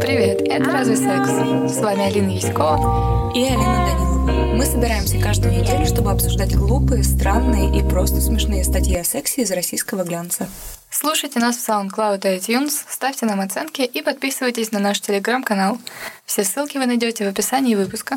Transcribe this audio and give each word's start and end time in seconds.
Привет, 0.00 0.42
это 0.42 0.70
«Разве 0.70 0.96
секс?» 0.96 1.30
С 1.74 1.80
вами 1.80 2.04
Алина 2.04 2.28
Яськова 2.28 3.32
и 3.34 3.44
Алина 3.44 3.86
Данилова. 3.86 4.54
Мы 4.56 4.66
собираемся 4.66 5.18
каждую 5.18 5.54
неделю, 5.54 5.86
чтобы 5.86 6.10
обсуждать 6.10 6.54
глупые, 6.54 7.02
странные 7.02 7.74
и 7.78 7.82
просто 7.82 8.20
смешные 8.20 8.62
статьи 8.62 8.94
о 8.96 9.04
сексе 9.04 9.40
из 9.40 9.50
российского 9.52 10.04
глянца. 10.04 10.48
Слушайте 10.90 11.38
нас 11.38 11.56
в 11.56 11.66
SoundCloud 11.66 12.20
и 12.24 12.38
iTunes, 12.38 12.72
ставьте 12.88 13.24
нам 13.24 13.40
оценки 13.40 13.80
и 13.80 14.02
подписывайтесь 14.02 14.70
на 14.72 14.78
наш 14.78 15.00
телеграм-канал. 15.00 15.78
Все 16.26 16.44
ссылки 16.44 16.76
вы 16.76 16.84
найдете 16.84 17.24
в 17.24 17.28
описании 17.28 17.74
выпуска. 17.74 18.16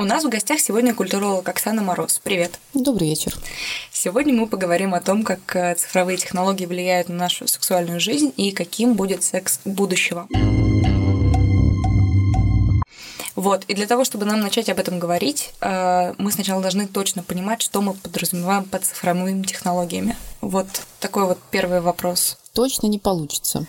У 0.00 0.04
нас 0.04 0.24
в 0.24 0.30
гостях 0.30 0.60
сегодня 0.60 0.94
культуролог 0.94 1.46
Оксана 1.46 1.82
Мороз. 1.82 2.22
Привет. 2.24 2.58
Добрый 2.72 3.10
вечер. 3.10 3.36
Сегодня 3.92 4.32
мы 4.32 4.46
поговорим 4.46 4.94
о 4.94 5.02
том, 5.02 5.24
как 5.24 5.54
э, 5.54 5.74
цифровые 5.74 6.16
технологии 6.16 6.64
влияют 6.64 7.10
на 7.10 7.16
нашу 7.16 7.46
сексуальную 7.46 8.00
жизнь 8.00 8.32
и 8.38 8.50
каким 8.52 8.94
будет 8.94 9.22
секс 9.22 9.60
будущего. 9.66 10.26
Вот, 13.36 13.64
и 13.68 13.74
для 13.74 13.86
того, 13.86 14.06
чтобы 14.06 14.24
нам 14.24 14.40
начать 14.40 14.70
об 14.70 14.78
этом 14.78 14.98
говорить, 14.98 15.52
э, 15.60 16.14
мы 16.16 16.32
сначала 16.32 16.62
должны 16.62 16.86
точно 16.86 17.22
понимать, 17.22 17.60
что 17.60 17.82
мы 17.82 17.92
подразумеваем 17.92 18.64
под 18.64 18.86
цифровыми 18.86 19.42
технологиями. 19.42 20.16
Вот 20.40 20.66
такой 21.00 21.26
вот 21.26 21.38
первый 21.50 21.80
вопрос 21.80 22.38
точно 22.52 22.88
не 22.88 22.98
получится, 22.98 23.66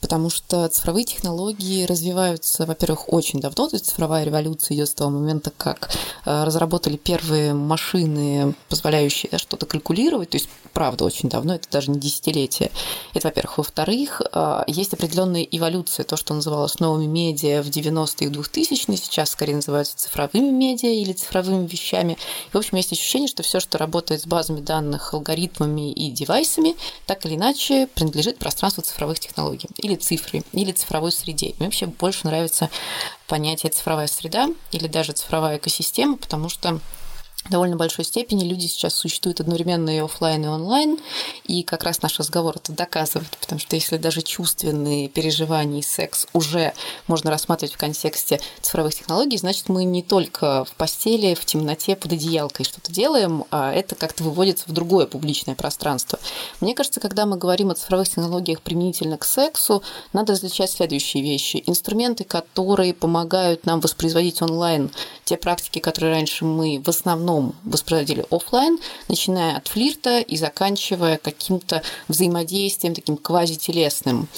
потому 0.00 0.30
что 0.30 0.68
цифровые 0.68 1.04
технологии 1.04 1.84
развиваются, 1.84 2.66
во-первых, 2.66 3.12
очень 3.12 3.40
давно, 3.40 3.68
то 3.68 3.76
есть 3.76 3.86
цифровая 3.86 4.24
революция 4.24 4.74
идет 4.74 4.88
с 4.88 4.94
того 4.94 5.10
момента, 5.10 5.52
как 5.56 5.90
э, 6.24 6.44
разработали 6.44 6.96
первые 6.96 7.54
машины, 7.54 8.54
позволяющие 8.68 9.38
что-то 9.38 9.66
калькулировать, 9.66 10.30
то 10.30 10.36
есть 10.36 10.48
правда 10.72 11.04
очень 11.04 11.28
давно, 11.28 11.54
это 11.54 11.68
даже 11.70 11.90
не 11.90 11.98
десятилетие. 11.98 12.70
Это, 13.14 13.28
во-первых. 13.28 13.58
Во-вторых, 13.58 14.20
э, 14.20 14.64
есть 14.66 14.92
определенная 14.92 15.42
эволюция, 15.42 16.04
то, 16.04 16.16
что 16.16 16.34
называлось 16.34 16.80
новыми 16.80 17.06
медиа 17.06 17.62
в 17.62 17.68
90-е 17.68 18.28
и 18.28 18.30
2000-е, 18.30 18.96
сейчас 18.96 19.30
скорее 19.30 19.54
называются 19.54 19.96
цифровыми 19.96 20.50
медиа 20.50 20.90
или 20.90 21.12
цифровыми 21.14 21.66
вещами. 21.66 22.18
И, 22.48 22.50
в 22.52 22.58
общем, 22.58 22.76
есть 22.76 22.92
ощущение, 22.92 23.28
что 23.28 23.42
все, 23.42 23.60
что 23.60 23.78
работает 23.78 24.20
с 24.20 24.26
базами 24.26 24.60
данных, 24.60 25.14
алгоритмами 25.14 25.90
и 25.92 26.05
девайсами, 26.10 26.76
так 27.06 27.24
или 27.26 27.34
иначе 27.34 27.86
принадлежит 27.88 28.38
пространству 28.38 28.82
цифровых 28.82 29.18
технологий 29.20 29.68
или 29.78 29.94
цифры, 29.94 30.42
или 30.52 30.72
цифровой 30.72 31.12
среде. 31.12 31.54
Мне 31.58 31.68
вообще 31.68 31.86
больше 31.86 32.26
нравится 32.26 32.70
понятие 33.26 33.70
цифровая 33.70 34.06
среда 34.06 34.48
или 34.72 34.86
даже 34.86 35.12
цифровая 35.12 35.58
экосистема, 35.58 36.16
потому 36.16 36.48
что 36.48 36.80
довольно 37.50 37.76
большой 37.76 38.04
степени 38.04 38.44
люди 38.44 38.66
сейчас 38.66 38.94
существуют 38.94 39.40
одновременно 39.40 39.90
и 39.90 39.98
офлайн, 39.98 40.44
и 40.44 40.48
онлайн, 40.48 40.98
и 41.44 41.62
как 41.62 41.84
раз 41.84 42.02
наш 42.02 42.18
разговор 42.18 42.56
это 42.56 42.72
доказывает, 42.72 43.30
потому 43.40 43.60
что 43.60 43.76
если 43.76 43.96
даже 43.96 44.22
чувственные 44.22 45.08
переживания 45.08 45.80
и 45.80 45.82
секс 45.82 46.26
уже 46.32 46.72
можно 47.06 47.30
рассматривать 47.30 47.74
в 47.74 47.78
контексте 47.78 48.40
цифровых 48.60 48.94
технологий, 48.94 49.38
значит, 49.38 49.68
мы 49.68 49.84
не 49.84 50.02
только 50.02 50.64
в 50.64 50.72
постели, 50.74 51.34
в 51.34 51.44
темноте, 51.44 51.96
под 51.96 52.12
одеялкой 52.12 52.64
что-то 52.64 52.92
делаем, 52.92 53.44
а 53.50 53.72
это 53.72 53.94
как-то 53.94 54.24
выводится 54.24 54.64
в 54.68 54.72
другое 54.72 55.06
публичное 55.06 55.54
пространство. 55.54 56.18
Мне 56.60 56.74
кажется, 56.74 57.00
когда 57.00 57.26
мы 57.26 57.36
говорим 57.36 57.70
о 57.70 57.74
цифровых 57.74 58.08
технологиях 58.08 58.60
применительно 58.62 59.18
к 59.18 59.24
сексу, 59.24 59.82
надо 60.12 60.32
различать 60.32 60.70
следующие 60.70 61.22
вещи. 61.22 61.62
Инструменты, 61.66 62.24
которые 62.24 62.94
помогают 62.94 63.66
нам 63.66 63.80
воспроизводить 63.80 64.42
онлайн 64.42 64.90
те 65.24 65.36
практики, 65.36 65.78
которые 65.78 66.14
раньше 66.14 66.44
мы 66.44 66.80
в 66.84 66.88
основном 66.88 67.35
основном 67.36 67.54
воспроизводили 67.64 68.24
офлайн, 68.30 68.78
начиная 69.08 69.56
от 69.56 69.68
флирта 69.68 70.20
и 70.20 70.36
заканчивая 70.36 71.18
каким-то 71.18 71.82
взаимодействием 72.08 72.94
таким 72.94 73.16
квазителесным. 73.16 74.28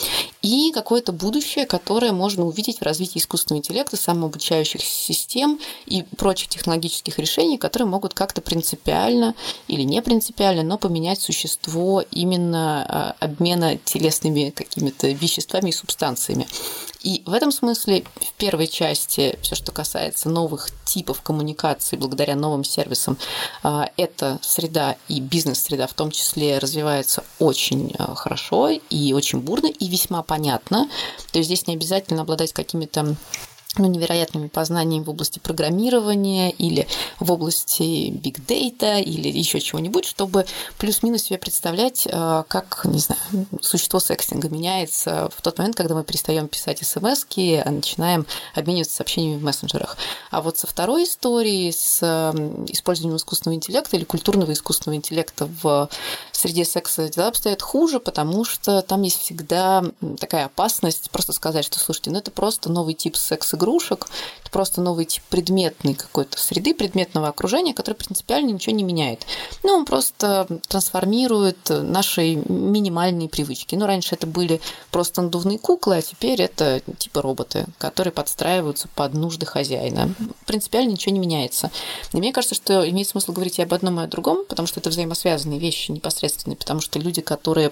И 0.42 0.70
какое-то 0.72 1.12
будущее, 1.12 1.66
которое 1.66 2.12
можно 2.12 2.44
увидеть 2.44 2.78
в 2.78 2.82
развитии 2.82 3.18
искусственного 3.18 3.60
интеллекта, 3.60 3.96
самообучающих 3.96 4.82
систем 4.82 5.58
и 5.86 6.02
прочих 6.16 6.48
технологических 6.48 7.18
решений, 7.18 7.58
которые 7.58 7.88
могут 7.88 8.14
как-то 8.14 8.40
принципиально 8.40 9.34
или 9.68 9.82
не 9.82 10.02
принципиально, 10.02 10.62
но 10.62 10.78
поменять 10.78 11.20
существо 11.20 12.02
именно 12.10 12.84
а, 12.88 13.16
обмена 13.20 13.78
телесными 13.78 14.50
какими-то 14.50 15.08
веществами 15.08 15.70
и 15.70 15.72
субстанциями. 15.72 16.46
И 17.02 17.22
в 17.26 17.32
этом 17.32 17.52
смысле 17.52 18.04
в 18.16 18.32
первой 18.34 18.66
части 18.66 19.38
все, 19.42 19.54
что 19.54 19.72
касается 19.72 20.28
новых 20.28 20.68
типов 20.84 21.22
коммуникации 21.22 21.96
благодаря 21.96 22.34
новым 22.34 22.64
сервисам, 22.64 23.16
а, 23.62 23.90
эта 23.96 24.38
среда 24.42 24.96
и 25.08 25.20
бизнес-среда 25.20 25.86
в 25.86 25.94
том 25.94 26.10
числе 26.10 26.58
развивается 26.58 27.24
очень 27.38 27.94
а, 27.98 28.14
хорошо 28.14 28.70
и 28.70 29.12
очень 29.12 29.40
бурно 29.40 29.66
и 29.66 29.88
весьма 29.88 30.22
понятно. 30.22 30.88
То 31.32 31.38
есть 31.38 31.46
здесь 31.46 31.66
не 31.66 31.74
обязательно 31.74 32.22
обладать 32.22 32.52
какими-то 32.52 33.14
ну, 33.78 33.86
невероятными 33.86 34.48
познаниями 34.48 35.04
в 35.04 35.10
области 35.10 35.38
программирования 35.38 36.50
или 36.50 36.86
в 37.20 37.32
области 37.32 38.10
big 38.10 38.44
data 38.46 39.00
или 39.02 39.28
еще 39.28 39.60
чего-нибудь, 39.60 40.04
чтобы 40.04 40.46
плюс-минус 40.78 41.22
себе 41.22 41.38
представлять, 41.38 42.06
э, 42.10 42.44
как, 42.48 42.82
не 42.84 42.98
знаю, 42.98 43.20
существо 43.60 44.00
секстинга 44.00 44.48
меняется 44.48 45.30
в 45.34 45.42
тот 45.42 45.58
момент, 45.58 45.76
когда 45.76 45.94
мы 45.94 46.04
перестаем 46.04 46.48
писать 46.48 46.84
смс 46.86 47.26
а 47.36 47.70
начинаем 47.70 48.26
обмениваться 48.54 48.96
сообщениями 48.96 49.38
в 49.38 49.44
мессенджерах. 49.44 49.96
А 50.30 50.42
вот 50.42 50.58
со 50.58 50.66
второй 50.66 51.04
историей, 51.04 51.72
с 51.72 52.02
использованием 52.68 53.16
искусственного 53.16 53.56
интеллекта 53.56 53.96
или 53.96 54.04
культурного 54.04 54.52
искусственного 54.52 54.96
интеллекта 54.96 55.48
в 55.62 55.88
среде 56.38 56.64
секса 56.64 57.08
дела 57.08 57.28
обстоят 57.28 57.62
хуже, 57.62 58.00
потому 58.00 58.44
что 58.44 58.82
там 58.82 59.02
есть 59.02 59.20
всегда 59.20 59.84
такая 60.18 60.46
опасность 60.46 61.10
просто 61.10 61.32
сказать, 61.32 61.64
что, 61.64 61.78
слушайте, 61.78 62.10
ну 62.10 62.18
это 62.18 62.30
просто 62.30 62.70
новый 62.70 62.94
тип 62.94 63.16
секс-игры, 63.16 63.68
игрушек. 63.68 64.06
Это 64.40 64.50
просто 64.50 64.80
новый 64.80 65.04
тип 65.04 65.22
предметной 65.28 65.94
какой-то 65.94 66.38
среды, 66.38 66.74
предметного 66.74 67.28
окружения, 67.28 67.74
который 67.74 67.94
принципиально 67.94 68.52
ничего 68.52 68.74
не 68.74 68.82
меняет. 68.82 69.26
Ну, 69.62 69.72
он 69.72 69.84
просто 69.84 70.46
трансформирует 70.68 71.58
наши 71.68 72.36
минимальные 72.36 73.28
привычки. 73.28 73.74
Ну, 73.74 73.86
раньше 73.86 74.14
это 74.14 74.26
были 74.26 74.60
просто 74.90 75.22
надувные 75.22 75.58
куклы, 75.58 75.96
а 75.98 76.02
теперь 76.02 76.40
это 76.40 76.80
типа 76.98 77.20
роботы, 77.20 77.66
которые 77.76 78.12
подстраиваются 78.12 78.88
под 78.94 79.12
нужды 79.14 79.44
хозяина. 79.44 80.14
Принципиально 80.46 80.92
ничего 80.92 81.12
не 81.12 81.20
меняется. 81.20 81.70
И 82.14 82.16
мне 82.16 82.32
кажется, 82.32 82.54
что 82.54 82.88
имеет 82.88 83.08
смысл 83.08 83.32
говорить 83.32 83.58
и 83.58 83.62
об 83.62 83.74
одном, 83.74 84.00
и 84.00 84.04
о 84.04 84.06
другом, 84.06 84.44
потому 84.48 84.66
что 84.66 84.80
это 84.80 84.88
взаимосвязанные 84.88 85.58
вещи 85.58 85.90
непосредственные, 86.28 86.56
потому 86.56 86.80
что 86.80 86.98
люди, 86.98 87.20
которые 87.20 87.70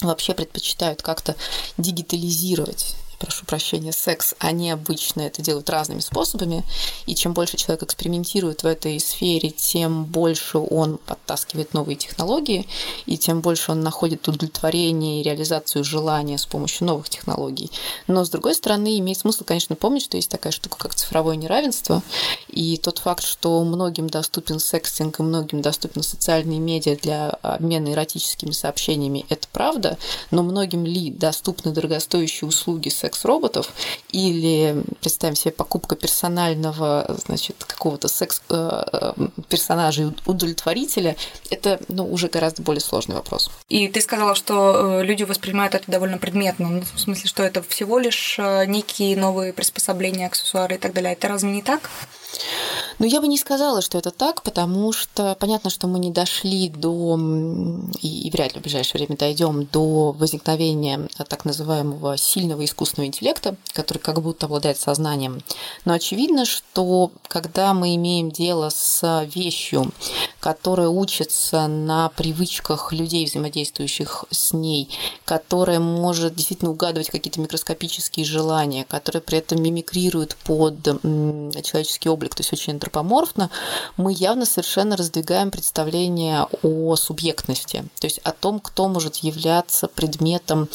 вообще 0.00 0.34
предпочитают 0.34 1.02
как-то 1.02 1.36
дигитализировать 1.78 2.96
прошу 3.18 3.46
прощения, 3.46 3.92
секс, 3.92 4.34
они 4.38 4.70
обычно 4.70 5.22
это 5.22 5.42
делают 5.42 5.70
разными 5.70 6.00
способами, 6.00 6.64
и 7.06 7.14
чем 7.14 7.32
больше 7.32 7.56
человек 7.56 7.82
экспериментирует 7.82 8.62
в 8.62 8.66
этой 8.66 9.00
сфере, 9.00 9.50
тем 9.50 10.04
больше 10.04 10.58
он 10.58 10.98
подтаскивает 10.98 11.74
новые 11.74 11.96
технологии, 11.96 12.68
и 13.06 13.16
тем 13.16 13.40
больше 13.40 13.72
он 13.72 13.80
находит 13.80 14.28
удовлетворение 14.28 15.20
и 15.20 15.22
реализацию 15.22 15.84
желания 15.84 16.38
с 16.38 16.46
помощью 16.46 16.86
новых 16.86 17.08
технологий. 17.08 17.70
Но, 18.06 18.24
с 18.24 18.30
другой 18.30 18.54
стороны, 18.54 18.98
имеет 18.98 19.18
смысл, 19.18 19.44
конечно, 19.44 19.76
помнить, 19.76 20.04
что 20.04 20.16
есть 20.16 20.30
такая 20.30 20.52
штука, 20.52 20.78
как 20.78 20.94
цифровое 20.94 21.36
неравенство, 21.36 22.02
и 22.48 22.76
тот 22.76 22.98
факт, 22.98 23.24
что 23.24 23.62
многим 23.64 24.08
доступен 24.08 24.60
секстинг 24.60 25.20
и 25.20 25.22
многим 25.22 25.62
доступны 25.62 26.02
социальные 26.02 26.58
медиа 26.58 26.96
для 26.96 27.30
обмена 27.42 27.92
эротическими 27.92 28.52
сообщениями, 28.52 29.24
это 29.28 29.48
правда, 29.52 29.98
но 30.30 30.42
многим 30.42 30.84
ли 30.84 31.10
доступны 31.10 31.72
дорогостоящие 31.72 32.48
услуги 32.48 32.88
секс 32.88 33.05
секс-роботов, 33.06 33.72
или, 34.10 34.82
представим 35.00 35.36
себе, 35.36 35.52
покупка 35.52 35.94
персонального, 35.94 37.06
значит, 37.24 37.64
какого-то 37.64 38.08
секс-персонажа 38.08 40.02
э, 40.02 40.06
э, 40.06 40.12
удовлетворителя, 40.26 41.16
это, 41.50 41.78
ну, 41.88 42.04
уже 42.12 42.28
гораздо 42.28 42.62
более 42.62 42.80
сложный 42.80 43.14
вопрос. 43.14 43.50
И 43.68 43.86
ты 43.88 44.00
сказала, 44.00 44.34
что 44.34 45.00
э, 45.00 45.04
люди 45.04 45.22
воспринимают 45.22 45.74
это 45.74 45.88
довольно 45.88 46.18
предметно, 46.18 46.68
ну, 46.68 46.82
в 46.94 47.00
смысле, 47.00 47.28
что 47.28 47.44
это 47.44 47.62
всего 47.62 47.98
лишь 48.00 48.38
некие 48.66 49.16
новые 49.16 49.52
приспособления, 49.52 50.26
аксессуары 50.26 50.74
и 50.74 50.78
так 50.78 50.92
далее. 50.92 51.12
Это 51.12 51.28
разве 51.28 51.50
не 51.50 51.62
так? 51.62 51.90
Ну, 52.98 53.06
я 53.06 53.20
бы 53.20 53.28
не 53.28 53.38
сказала, 53.38 53.82
что 53.82 53.98
это 53.98 54.10
так, 54.10 54.42
потому 54.42 54.92
что 54.92 55.36
понятно, 55.38 55.70
что 55.70 55.86
мы 55.86 55.98
не 55.98 56.10
дошли 56.10 56.68
до, 56.68 57.18
и, 58.00 58.30
вряд 58.32 58.54
ли 58.54 58.60
в 58.60 58.62
ближайшее 58.62 59.00
время 59.00 59.18
дойдем 59.18 59.66
до 59.66 60.12
возникновения 60.12 61.08
так 61.28 61.44
называемого 61.44 62.16
сильного 62.16 62.64
искусственного 62.64 63.08
интеллекта, 63.08 63.56
который 63.72 63.98
как 63.98 64.22
будто 64.22 64.46
обладает 64.46 64.78
сознанием. 64.78 65.42
Но 65.84 65.92
очевидно, 65.92 66.44
что 66.46 67.10
когда 67.28 67.74
мы 67.74 67.94
имеем 67.96 68.30
дело 68.30 68.70
с 68.70 69.26
вещью, 69.34 69.92
которая 70.40 70.88
учится 70.88 71.66
на 71.66 72.08
привычках 72.10 72.92
людей, 72.92 73.26
взаимодействующих 73.26 74.24
с 74.30 74.52
ней, 74.52 74.88
которая 75.24 75.80
может 75.80 76.34
действительно 76.34 76.70
угадывать 76.70 77.10
какие-то 77.10 77.40
микроскопические 77.40 78.24
желания, 78.24 78.84
которая 78.84 79.20
при 79.20 79.38
этом 79.38 79.62
мимикрирует 79.62 80.36
под 80.44 80.82
человеческий 80.82 82.08
облик, 82.08 82.34
то 82.34 82.40
есть 82.40 82.52
очень 82.52 82.74
антропоморфно, 82.74 83.50
мы 83.96 84.12
явно 84.12 84.46
совершенно 84.46 84.96
раздвигаем 84.96 85.50
представление 85.50 86.46
о 86.62 86.96
субъектности, 86.96 87.84
то 87.98 88.06
есть 88.06 88.18
о 88.18 88.32
том, 88.32 88.60
кто 88.60 88.88
может 88.88 89.16
являться 89.16 89.88
предметом 89.88 90.68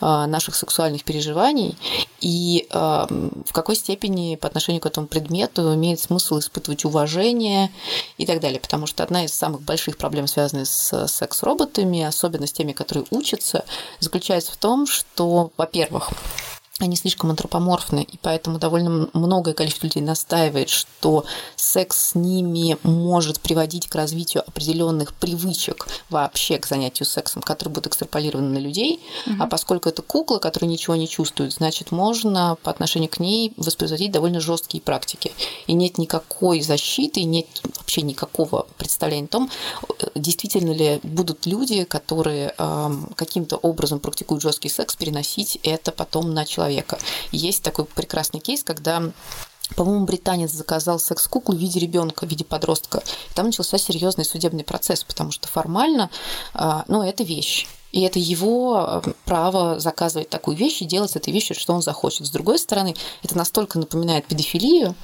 а, 0.00 0.26
наших 0.26 0.54
сексуальных 0.54 1.04
переживаний 1.04 1.76
и 2.20 2.66
а, 2.70 3.06
в 3.08 3.52
какой 3.52 3.76
степени 3.76 4.36
по 4.36 4.48
отношению 4.48 4.80
к 4.80 4.86
этому 4.86 5.06
предмету 5.06 5.74
имеет 5.74 6.00
смысл 6.00 6.38
испытывать 6.38 6.84
уважение 6.84 7.70
и 8.16 8.26
так 8.26 8.40
далее. 8.40 8.60
Потому 8.60 8.86
что 8.86 9.02
одна 9.08 9.24
из 9.24 9.32
самых 9.32 9.62
больших 9.62 9.96
проблем, 9.96 10.26
связанных 10.26 10.68
с 10.68 11.08
секс-роботами, 11.08 12.02
особенно 12.02 12.46
с 12.46 12.52
теми, 12.52 12.72
которые 12.72 13.06
учатся, 13.10 13.64
заключается 14.00 14.52
в 14.52 14.58
том, 14.58 14.86
что, 14.86 15.50
во-первых, 15.56 16.10
они 16.78 16.96
слишком 16.96 17.30
антропоморфны, 17.30 18.02
и 18.04 18.18
поэтому 18.18 18.58
довольно 18.58 19.08
многое 19.12 19.54
количество 19.54 19.86
людей 19.86 20.02
настаивает, 20.02 20.68
что 20.68 21.24
секс 21.56 22.10
с 22.10 22.14
ними 22.14 22.76
может 22.82 23.40
приводить 23.40 23.88
к 23.88 23.94
развитию 23.94 24.44
определенных 24.46 25.12
привычек 25.14 25.88
вообще 26.08 26.58
к 26.58 26.66
занятию 26.66 27.06
сексом, 27.06 27.42
которые 27.42 27.72
будут 27.72 27.88
экстраполированы 27.88 28.50
на 28.50 28.58
людей. 28.58 29.00
Угу. 29.26 29.36
А 29.40 29.46
поскольку 29.46 29.88
это 29.88 30.02
кукла, 30.02 30.38
которая 30.38 30.70
ничего 30.70 30.94
не 30.94 31.08
чувствует, 31.08 31.52
значит, 31.52 31.90
можно 31.90 32.56
по 32.62 32.70
отношению 32.70 33.10
к 33.10 33.18
ней 33.18 33.52
воспроизводить 33.56 34.12
довольно 34.12 34.40
жесткие 34.40 34.80
практики. 34.80 35.32
И 35.66 35.72
нет 35.72 35.98
никакой 35.98 36.60
защиты, 36.60 37.24
нет 37.24 37.46
вообще 37.76 38.02
никакого 38.02 38.66
представления 38.76 39.26
о 39.26 39.28
том, 39.28 39.50
действительно 40.14 40.72
ли 40.72 41.00
будут 41.02 41.46
люди, 41.46 41.82
которые 41.84 42.54
э, 42.56 42.90
каким-то 43.16 43.56
образом 43.56 43.98
практикуют 43.98 44.42
жесткий 44.42 44.68
секс, 44.68 44.94
переносить 44.94 45.58
это 45.64 45.90
потом 45.90 46.32
на 46.34 46.44
человека 46.44 46.67
человека. 46.68 46.98
Есть 47.32 47.62
такой 47.62 47.84
прекрасный 47.84 48.40
кейс, 48.40 48.62
когда 48.62 49.02
по-моему, 49.76 50.06
британец 50.06 50.50
заказал 50.50 50.98
секс-куклу 50.98 51.54
в 51.54 51.58
виде 51.58 51.78
ребенка, 51.78 52.24
в 52.24 52.30
виде 52.30 52.42
подростка. 52.42 53.02
Там 53.34 53.46
начался 53.46 53.76
серьезный 53.76 54.24
судебный 54.24 54.64
процесс, 54.64 55.04
потому 55.04 55.30
что 55.30 55.46
формально, 55.46 56.08
а, 56.54 56.86
ну, 56.88 57.02
это 57.02 57.22
вещь. 57.22 57.66
И 57.92 58.02
это 58.02 58.18
его 58.18 59.02
э, 59.04 59.12
право 59.24 59.80
заказывать 59.80 60.28
такую 60.28 60.56
вещь 60.56 60.82
и 60.82 60.84
делать 60.84 61.10
с 61.10 61.16
этой 61.16 61.32
вещью, 61.32 61.56
что 61.56 61.72
он 61.72 61.82
захочет. 61.82 62.26
С 62.26 62.30
другой 62.30 62.58
стороны, 62.58 62.94
это 63.22 63.36
настолько 63.36 63.78
напоминает 63.78 64.26
педофилию, 64.26 64.94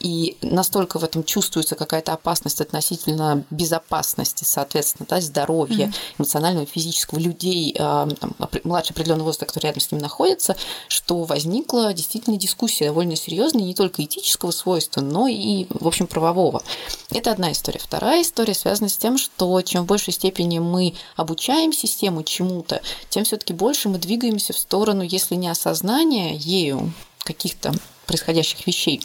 и 0.00 0.36
настолько 0.42 0.98
в 0.98 1.04
этом 1.04 1.22
чувствуется 1.22 1.76
какая-то 1.76 2.12
опасность 2.12 2.60
относительно 2.60 3.44
безопасности, 3.50 4.44
соответственно, 4.44 5.06
да, 5.08 5.20
здоровья, 5.20 5.86
mm-hmm. 5.86 5.94
эмоционального, 6.18 6.66
физического 6.66 7.20
людей, 7.20 7.72
э, 7.72 7.78
там, 7.78 8.36
младше 8.64 8.92
определенного 8.92 9.26
возраста, 9.26 9.46
который 9.46 9.66
рядом 9.66 9.80
с 9.80 9.92
ним 9.92 10.00
находится, 10.00 10.56
что 10.88 11.22
возникла 11.22 11.92
действительно 11.94 12.36
дискуссия 12.36 12.86
довольно 12.86 13.14
серьезная, 13.14 13.62
не 13.62 13.74
только 13.74 14.04
этического 14.04 14.50
свойства, 14.50 15.00
но 15.00 15.28
и, 15.28 15.66
в 15.70 15.86
общем, 15.86 16.08
правового. 16.08 16.62
Это 17.10 17.30
одна 17.30 17.52
история. 17.52 17.78
Вторая 17.78 18.22
история 18.22 18.54
связана 18.54 18.88
с 18.88 18.96
тем, 18.96 19.18
что 19.18 19.62
чем 19.62 19.84
в 19.84 19.86
большей 19.86 20.12
степени 20.12 20.58
мы 20.58 20.94
обучаем 21.16 21.72
систему, 21.72 22.23
чему-то, 22.24 22.82
тем 23.10 23.24
все-таки 23.24 23.52
больше 23.52 23.88
мы 23.88 23.98
двигаемся 23.98 24.52
в 24.52 24.58
сторону, 24.58 25.02
если 25.02 25.34
не 25.34 25.48
осознания 25.48 26.34
ею 26.36 26.92
каких-то 27.22 27.72
происходящих 28.06 28.66
вещей, 28.66 29.00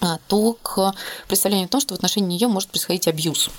а, 0.00 0.18
то 0.28 0.56
к 0.62 0.94
представлению 1.28 1.66
о 1.66 1.70
том, 1.70 1.80
что 1.80 1.94
в 1.94 1.96
отношении 1.96 2.36
нее 2.36 2.48
может 2.48 2.70
происходить 2.70 3.08
абьюз 3.08 3.50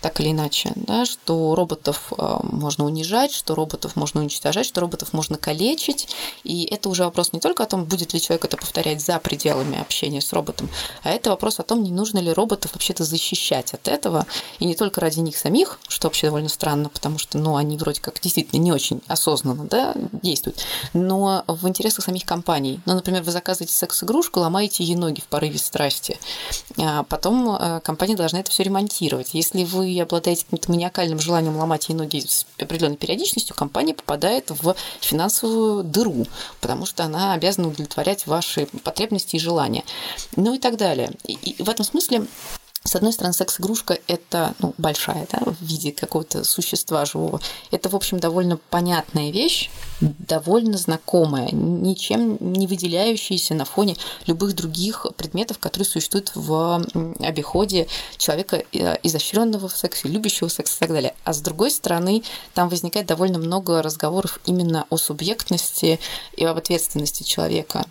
так 0.00 0.20
или 0.20 0.30
иначе, 0.30 0.72
да, 0.76 1.04
что 1.04 1.54
роботов 1.54 2.12
э, 2.16 2.36
можно 2.42 2.84
унижать, 2.84 3.32
что 3.32 3.54
роботов 3.54 3.96
можно 3.96 4.20
уничтожать, 4.20 4.66
что 4.66 4.80
роботов 4.80 5.12
можно 5.12 5.36
калечить. 5.36 6.08
И 6.44 6.64
это 6.64 6.88
уже 6.88 7.04
вопрос 7.04 7.32
не 7.32 7.40
только 7.40 7.64
о 7.64 7.66
том, 7.66 7.84
будет 7.84 8.14
ли 8.14 8.20
человек 8.20 8.44
это 8.44 8.56
повторять 8.56 9.00
за 9.00 9.18
пределами 9.18 9.80
общения 9.80 10.20
с 10.20 10.32
роботом, 10.32 10.68
а 11.02 11.10
это 11.10 11.30
вопрос 11.30 11.58
о 11.58 11.62
том, 11.62 11.82
не 11.82 11.90
нужно 11.90 12.18
ли 12.18 12.32
роботов 12.32 12.72
вообще-то 12.74 13.04
защищать 13.04 13.74
от 13.74 13.88
этого. 13.88 14.26
И 14.58 14.66
не 14.66 14.74
только 14.74 15.00
ради 15.00 15.20
них 15.20 15.36
самих, 15.36 15.78
что 15.88 16.08
вообще 16.08 16.28
довольно 16.28 16.48
странно, 16.48 16.88
потому 16.88 17.18
что 17.18 17.38
ну, 17.38 17.56
они 17.56 17.76
вроде 17.76 18.00
как 18.00 18.20
действительно 18.20 18.60
не 18.60 18.72
очень 18.72 19.00
осознанно 19.08 19.64
да, 19.64 19.94
действуют, 20.22 20.60
но 20.92 21.44
в 21.46 21.66
интересах 21.68 22.04
самих 22.04 22.24
компаний. 22.24 22.80
Ну, 22.86 22.94
например, 22.94 23.22
вы 23.22 23.32
заказываете 23.32 23.74
секс-игрушку, 23.74 24.40
ломаете 24.40 24.84
ей 24.84 24.96
ноги 24.96 25.20
в 25.20 25.24
порыве 25.24 25.58
страсти. 25.58 26.18
А 26.76 27.02
потом 27.04 27.56
э, 27.56 27.80
компания 27.80 28.16
должна 28.16 28.40
это 28.40 28.50
все 28.50 28.62
ремонтировать. 28.62 29.30
Если 29.32 29.64
вы 29.64 29.87
вы 29.88 30.00
обладаете 30.00 30.44
каким-то 30.44 30.70
маниакальным 30.70 31.18
желанием 31.18 31.56
ломать 31.56 31.88
ей 31.88 31.94
ноги 31.94 32.20
с 32.20 32.46
определенной 32.58 32.96
периодичностью, 32.96 33.56
компания 33.56 33.94
попадает 33.94 34.50
в 34.50 34.74
финансовую 35.00 35.84
дыру, 35.84 36.26
потому 36.60 36.86
что 36.86 37.04
она 37.04 37.32
обязана 37.32 37.68
удовлетворять 37.68 38.26
ваши 38.26 38.66
потребности 38.84 39.36
и 39.36 39.40
желания. 39.40 39.84
Ну 40.36 40.54
и 40.54 40.58
так 40.58 40.76
далее. 40.76 41.12
И, 41.24 41.32
и 41.32 41.62
в 41.62 41.68
этом 41.68 41.84
смысле 41.84 42.26
с 42.88 42.96
одной 42.96 43.12
стороны, 43.12 43.34
секс-игрушка– 43.34 43.98
это 44.06 44.54
ну, 44.60 44.74
большая, 44.78 45.26
да, 45.30 45.40
в 45.44 45.62
виде 45.62 45.92
какого-то 45.92 46.42
существа 46.42 47.04
живого. 47.04 47.38
Это, 47.70 47.90
в 47.90 47.94
общем, 47.94 48.18
довольно 48.18 48.56
понятная 48.56 49.30
вещь, 49.30 49.70
довольно 50.00 50.78
знакомая, 50.78 51.50
ничем 51.52 52.38
не 52.40 52.66
выделяющаяся 52.66 53.54
на 53.54 53.66
фоне 53.66 53.96
любых 54.26 54.54
других 54.54 55.06
предметов, 55.18 55.58
которые 55.58 55.86
существуют 55.86 56.32
в 56.34 56.82
обиходе 57.20 57.88
человека, 58.16 58.64
э, 58.72 58.96
изощренного 59.02 59.68
в 59.68 59.76
сексе, 59.76 60.08
любящего 60.08 60.48
секс 60.48 60.76
и 60.76 60.78
так 60.80 60.88
далее. 60.88 61.14
А 61.24 61.34
с 61.34 61.40
другой 61.40 61.70
стороны, 61.70 62.22
там 62.54 62.70
возникает 62.70 63.06
довольно 63.06 63.38
много 63.38 63.82
разговоров 63.82 64.40
именно 64.46 64.86
о 64.88 64.96
субъектности 64.96 66.00
и 66.36 66.44
об 66.44 66.56
ответственности 66.56 67.22
человека. 67.22 67.84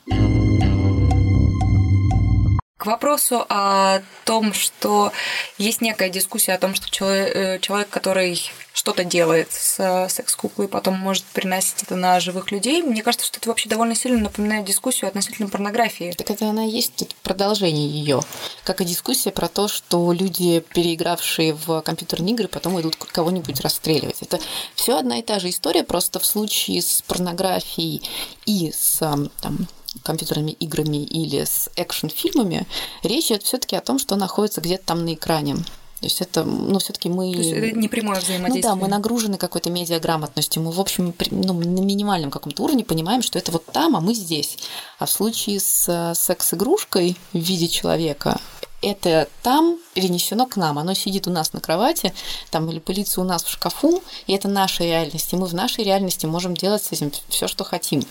К 2.77 2.85
вопросу 2.85 3.43
о 3.49 4.01
том, 4.23 4.53
что 4.53 5.11
есть 5.57 5.81
некая 5.81 6.09
дискуссия 6.09 6.53
о 6.53 6.59
том, 6.59 6.75
что 6.75 6.91
человек, 6.91 7.35
э, 7.35 7.59
человек 7.59 7.89
который 7.89 8.39
что-то 8.71 9.03
делает 9.03 9.51
с 9.51 10.07
секс-куклой, 10.09 10.67
потом 10.67 10.93
может 10.93 11.23
переносить 11.25 11.81
это 11.81 11.95
на 11.95 12.19
живых 12.19 12.51
людей, 12.51 12.83
мне 12.83 13.01
кажется, 13.01 13.25
что 13.25 13.39
это 13.39 13.49
вообще 13.49 13.67
довольно 13.67 13.95
сильно 13.95 14.19
напоминает 14.19 14.65
дискуссию 14.65 15.07
относительно 15.07 15.49
порнографии. 15.49 16.13
Так 16.15 16.29
это 16.29 16.47
она 16.47 16.61
есть 16.61 17.01
это 17.01 17.15
продолжение 17.23 17.89
ее, 17.89 18.21
как 18.63 18.79
и 18.81 18.85
дискуссия 18.85 19.31
про 19.31 19.47
то, 19.47 19.67
что 19.67 20.11
люди, 20.11 20.59
переигравшие 20.59 21.53
в 21.53 21.81
компьютерные 21.81 22.35
игры, 22.35 22.47
потом 22.47 22.79
идут 22.79 22.95
кого-нибудь 22.95 23.59
расстреливать. 23.61 24.21
Это 24.21 24.39
все 24.75 24.99
одна 24.99 25.17
и 25.17 25.23
та 25.23 25.39
же 25.39 25.49
история, 25.49 25.83
просто 25.83 26.19
в 26.19 26.25
случае 26.27 26.83
с 26.83 27.01
порнографией 27.01 28.03
и 28.45 28.71
с 28.71 28.99
там, 29.41 29.67
компьютерными 30.03 30.51
играми 30.51 30.97
или 31.03 31.43
с 31.43 31.69
экшн-фильмами, 31.75 32.67
речь 33.03 33.27
идет 33.27 33.43
все-таки 33.43 33.75
о 33.75 33.81
том, 33.81 33.99
что 33.99 34.15
находится 34.15 34.61
где-то 34.61 34.85
там 34.85 35.05
на 35.05 35.13
экране. 35.13 35.57
То 35.99 36.05
есть 36.05 36.21
это, 36.21 36.43
ну, 36.43 36.77
все-таки 36.77 37.09
мы... 37.09 37.31
То 37.33 37.39
есть 37.39 37.51
это 37.51 37.71
не 37.75 37.87
прямое 37.87 38.19
взаимодействие. 38.19 38.75
Ну 38.75 38.79
да, 38.79 38.85
мы 38.85 38.87
нагружены 38.87 39.37
какой-то 39.37 39.71
медиаграмотностью. 39.71 40.61
Мы, 40.61 40.71
в 40.71 40.79
общем, 40.79 41.11
ну, 41.31 41.53
на 41.53 41.81
минимальном 41.81 42.29
каком-то 42.29 42.63
уровне 42.63 42.85
понимаем, 42.85 43.23
что 43.23 43.39
это 43.39 43.51
вот 43.51 43.65
там, 43.65 43.95
а 43.95 43.99
мы 43.99 44.13
здесь. 44.13 44.59
А 44.99 45.07
в 45.07 45.11
случае 45.11 45.59
с 45.59 45.89
э, 45.89 46.13
секс-игрушкой 46.13 47.17
в 47.33 47.37
виде 47.37 47.67
человека, 47.67 48.39
это 48.81 49.27
там 49.41 49.77
перенесено 49.93 50.45
к 50.45 50.55
нам. 50.55 50.77
Оно 50.77 50.93
сидит 50.93 51.27
у 51.27 51.31
нас 51.31 51.53
на 51.53 51.59
кровати, 51.59 52.13
там 52.51 52.69
или 52.69 52.79
пылится 52.79 53.21
у 53.21 53.23
нас 53.23 53.43
в 53.43 53.49
шкафу, 53.49 54.03
и 54.27 54.33
это 54.33 54.47
наша 54.47 54.83
реальность. 54.83 55.33
И 55.33 55.35
мы 55.35 55.47
в 55.47 55.53
нашей 55.53 55.83
реальности 55.83 56.25
можем 56.25 56.55
делать 56.55 56.83
с 56.83 56.91
этим 56.91 57.11
все, 57.29 57.47
что 57.47 57.63
хотим. 57.63 58.03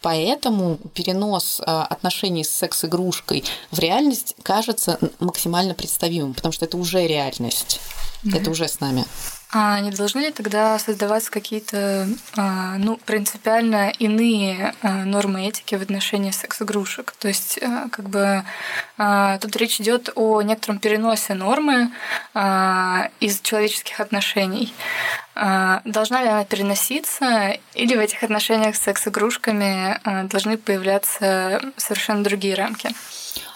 Поэтому 0.00 0.78
перенос 0.94 1.60
а, 1.64 1.84
отношений 1.84 2.44
с 2.44 2.50
секс-игрушкой 2.50 3.44
в 3.70 3.78
реальность 3.78 4.34
кажется 4.42 4.98
максимально 5.20 5.74
представимым, 5.74 6.34
потому 6.34 6.52
что 6.52 6.64
это 6.64 6.76
уже 6.76 7.06
реальность. 7.06 7.80
Mm-hmm. 8.24 8.40
Это 8.40 8.50
уже 8.50 8.68
с 8.68 8.80
нами. 8.80 9.04
А 9.54 9.80
не 9.80 9.90
должны 9.90 10.20
ли 10.20 10.30
тогда 10.30 10.78
создаваться 10.78 11.30
какие-то 11.30 12.08
а, 12.38 12.76
ну, 12.78 12.96
принципиально 12.96 13.90
иные 13.98 14.74
а, 14.80 15.04
нормы 15.04 15.46
этики 15.46 15.74
в 15.74 15.82
отношении 15.82 16.30
секс-игрушек? 16.30 17.12
То 17.18 17.28
есть, 17.28 17.58
а, 17.62 17.90
как 17.90 18.08
бы 18.08 18.44
тут 19.42 19.56
речь 19.56 19.80
идет 19.80 20.10
о 20.14 20.40
некотором 20.42 20.78
переносе 20.78 21.34
нормы 21.34 21.90
из 23.20 23.40
человеческих 23.40 23.98
отношений. 24.00 24.72
Должна 25.34 26.22
ли 26.22 26.28
она 26.28 26.44
переноситься, 26.44 27.56
или 27.74 27.96
в 27.96 27.98
этих 27.98 28.22
отношениях 28.22 28.76
с 28.76 28.82
секс-игрушками 28.82 29.98
должны 30.28 30.56
появляться 30.56 31.60
совершенно 31.76 32.22
другие 32.22 32.54
рамки? 32.54 32.90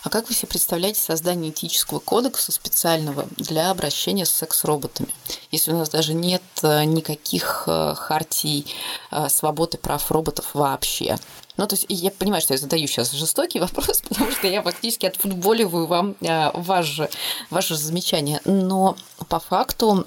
А 0.06 0.08
как 0.08 0.28
вы 0.28 0.36
себе 0.36 0.46
представляете 0.46 1.00
создание 1.00 1.50
этического 1.50 1.98
кодекса 1.98 2.52
специального 2.52 3.26
для 3.38 3.72
обращения 3.72 4.25
с 4.25 4.30
секс-роботами? 4.30 5.08
Если 5.50 5.72
у 5.72 5.76
нас 5.76 5.88
даже 5.88 6.14
нет 6.14 6.44
э, 6.62 6.84
никаких 6.84 7.64
э, 7.66 7.94
хартий 7.96 8.72
э, 9.10 9.28
свободы 9.28 9.78
прав 9.78 10.08
роботов 10.12 10.50
вообще. 10.54 11.18
Ну, 11.56 11.66
то 11.66 11.75
есть 11.75 11.86
я 11.88 12.12
понимаю, 12.12 12.40
что 12.40 12.54
я 12.54 12.58
задаю 12.58 12.86
сейчас 12.86 13.10
жестокий 13.10 13.58
вопрос, 13.58 14.00
потому 14.00 14.30
что 14.30 14.46
я 14.46 14.62
фактически 14.62 15.06
отфутболиваю 15.06 15.88
вам 15.88 16.14
ваше, 16.20 17.10
ваше 17.50 17.75
замечание. 17.75 18.40
Но 18.44 18.96
по 19.28 19.40
факту 19.40 20.06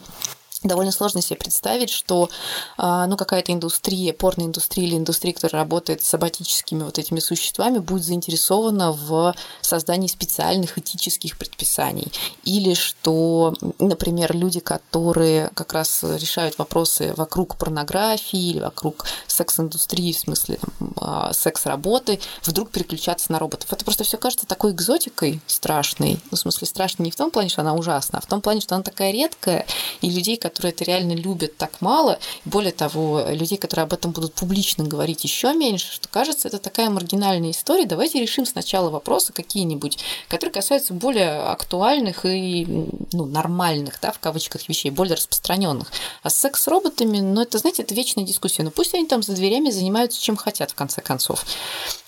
довольно 0.64 0.92
сложно 0.92 1.22
себе 1.22 1.38
представить, 1.38 1.90
что 1.90 2.30
а, 2.78 3.08
ну, 3.08 3.16
какая-то 3.16 3.54
индустрия, 3.54 4.14
порноиндустрия 4.14 4.88
или 4.88 4.98
индустрия, 4.98 5.34
которая 5.34 5.64
работает 5.64 6.04
с 6.04 6.14
абатическими 6.14 6.84
вот 6.84 7.00
этими 7.00 7.20
существами, 7.20 7.80
будет 7.80 8.04
заинтересована 8.04 8.92
в 8.92 9.36
создании 9.62 10.08
специальных 10.08 10.78
этических 10.78 11.38
предписаний. 11.38 12.12
Или 12.44 12.74
что, 12.74 13.54
например, 13.80 14.36
люди, 14.36 14.60
которые 14.60 15.50
как 15.54 15.74
раз 15.74 16.04
решают 16.04 16.58
вопросы 16.58 17.14
вокруг 17.16 17.56
порнографии 17.56 18.50
или 18.50 18.60
вокруг 18.60 19.06
секс-индустрии, 19.28 20.12
в 20.12 20.20
смысле 20.20 20.60
а, 20.98 21.32
секс-работы, 21.32 22.20
вдруг 22.44 22.72
переключаться 22.72 23.32
на 23.32 23.40
роботов. 23.40 23.72
Это 23.72 23.86
просто 23.86 24.04
все 24.04 24.18
кажется 24.18 24.46
такой 24.46 24.72
экзотикой 24.72 25.40
страшной. 25.48 26.20
Ну, 26.32 26.38
в 26.38 26.40
смысле, 26.40 26.68
страшной 26.68 27.06
не 27.06 27.12
в 27.12 27.16
том 27.16 27.32
плане, 27.32 27.50
что 27.50 27.62
она 27.62 27.74
ужасна, 27.74 28.20
а 28.20 28.22
в 28.22 28.26
том 28.26 28.42
плане, 28.42 28.60
что 28.62 28.76
она 28.76 28.84
такая 28.84 29.12
редкая, 29.12 29.66
и 30.02 30.10
людей, 30.10 30.36
которые 30.36 30.49
это 30.50 30.84
реально 30.84 31.14
любят, 31.14 31.58
так 31.58 31.82
мало. 31.82 32.20
Более 32.46 32.72
того, 32.72 33.24
людей, 33.30 33.58
которые 33.58 33.84
об 33.84 33.94
этом 33.94 34.12
будут 34.12 34.34
публично 34.34 34.84
говорить, 34.84 35.24
еще 35.24 35.54
меньше, 35.54 35.92
что 35.92 36.08
кажется, 36.08 36.48
это 36.48 36.60
такая 36.60 36.90
маргинальная 36.90 37.52
история. 37.52 37.86
Давайте 37.86 38.20
решим 38.20 38.46
сначала 38.46 38.90
вопросы 38.90 39.34
какие-нибудь, 39.34 40.00
которые 40.28 40.54
касаются 40.54 40.94
более 40.94 41.40
актуальных 41.42 42.26
и 42.26 42.66
ну, 43.12 43.26
нормальных, 43.26 44.00
да, 44.02 44.12
в 44.12 44.20
кавычках, 44.20 44.68
вещей, 44.68 44.90
более 44.92 45.16
распространенных. 45.16 45.92
А 46.24 46.30
с 46.30 46.36
секс-роботами, 46.36 47.20
ну, 47.20 47.42
это, 47.42 47.58
знаете, 47.58 47.84
это 47.84 47.94
вечная 47.94 48.24
дискуссия. 48.24 48.64
Ну, 48.64 48.72
пусть 48.72 48.94
они 48.94 49.08
там 49.08 49.24
за 49.24 49.34
дверями 49.34 49.70
занимаются 49.70 50.22
чем 50.22 50.36
хотят, 50.36 50.72
в 50.72 50.76
конце 50.76 51.02
концов. 51.02 51.46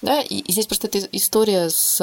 Да, 0.02 0.22
и, 0.22 0.40
и 0.40 0.52
здесь 0.52 0.68
просто 0.68 0.88
эта 0.88 1.00
история 1.12 1.70
с 1.70 2.02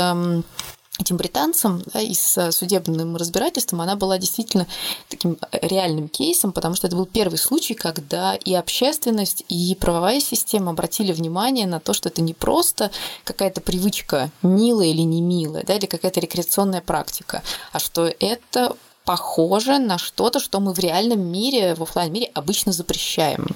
этим 0.98 1.16
британцам 1.16 1.82
да, 1.92 2.00
и 2.00 2.14
с 2.14 2.50
судебным 2.52 3.16
разбирательством, 3.16 3.80
она 3.80 3.96
была 3.96 4.18
действительно 4.18 4.66
таким 5.08 5.38
реальным 5.52 6.08
кейсом, 6.08 6.52
потому 6.52 6.74
что 6.74 6.86
это 6.86 6.96
был 6.96 7.06
первый 7.06 7.38
случай, 7.38 7.74
когда 7.74 8.34
и 8.34 8.54
общественность, 8.54 9.44
и 9.48 9.76
правовая 9.80 10.20
система 10.20 10.72
обратили 10.72 11.12
внимание 11.12 11.66
на 11.66 11.80
то, 11.80 11.92
что 11.92 12.08
это 12.08 12.20
не 12.20 12.34
просто 12.34 12.90
какая-то 13.24 13.60
привычка 13.60 14.30
милая 14.42 14.88
или 14.88 15.02
не 15.02 15.20
милая, 15.20 15.64
да, 15.64 15.76
или 15.76 15.86
какая-то 15.86 16.20
рекреационная 16.20 16.80
практика, 16.80 17.42
а 17.72 17.78
что 17.78 18.10
это 18.20 18.76
похоже 19.04 19.78
на 19.78 19.96
что-то, 19.96 20.38
что 20.38 20.60
мы 20.60 20.74
в 20.74 20.78
реальном 20.78 21.20
мире, 21.20 21.74
в 21.74 21.82
офлайн 21.82 22.12
мире 22.12 22.30
обычно 22.34 22.72
запрещаем. 22.72 23.46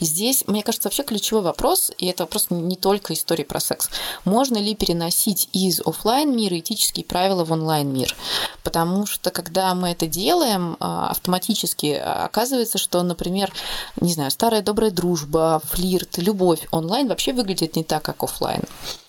Здесь, 0.00 0.44
мне 0.46 0.62
кажется, 0.62 0.88
вообще 0.88 1.02
ключевой 1.02 1.42
вопрос, 1.42 1.90
и 1.98 2.06
это 2.06 2.24
вопрос 2.24 2.46
не 2.50 2.76
только 2.76 3.14
истории 3.14 3.44
про 3.44 3.60
секс, 3.60 3.90
можно 4.24 4.56
ли 4.58 4.74
переносить 4.74 5.48
из 5.52 5.80
офлайн 5.80 6.34
мира 6.36 6.58
этические 6.58 7.04
правила 7.04 7.44
в 7.44 7.52
онлайн 7.52 7.92
мир? 7.92 8.14
Потому 8.62 9.06
что 9.06 9.30
когда 9.30 9.74
мы 9.74 9.90
это 9.90 10.06
делаем, 10.06 10.76
а, 10.80 11.10
автоматически 11.10 11.86
оказывается, 11.94 12.78
что, 12.78 13.02
например, 13.02 13.52
не 14.00 14.12
знаю, 14.12 14.30
старая 14.30 14.62
добрая 14.62 14.90
дружба, 14.90 15.60
флирт, 15.64 16.18
любовь 16.18 16.66
онлайн 16.70 17.08
вообще 17.08 17.32
выглядит 17.32 17.76
не 17.76 17.84
так, 17.84 18.02
как 18.02 18.22
офлайн. 18.22 18.62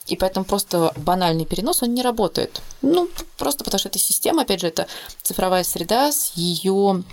И 0.07 0.15
поэтому 0.15 0.43
просто 0.43 0.91
банальный 0.97 1.45
перенос, 1.45 1.83
он 1.83 1.93
не 1.93 2.01
работает. 2.01 2.61
Ну, 2.81 3.07
просто 3.37 3.63
потому 3.63 3.79
что 3.79 3.89
эта 3.89 3.99
система, 3.99 4.41
опять 4.41 4.61
же, 4.61 4.67
это 4.67 4.87
цифровая 5.21 5.63
среда 5.63 6.11
с 6.11 6.31
ее 6.35 7.03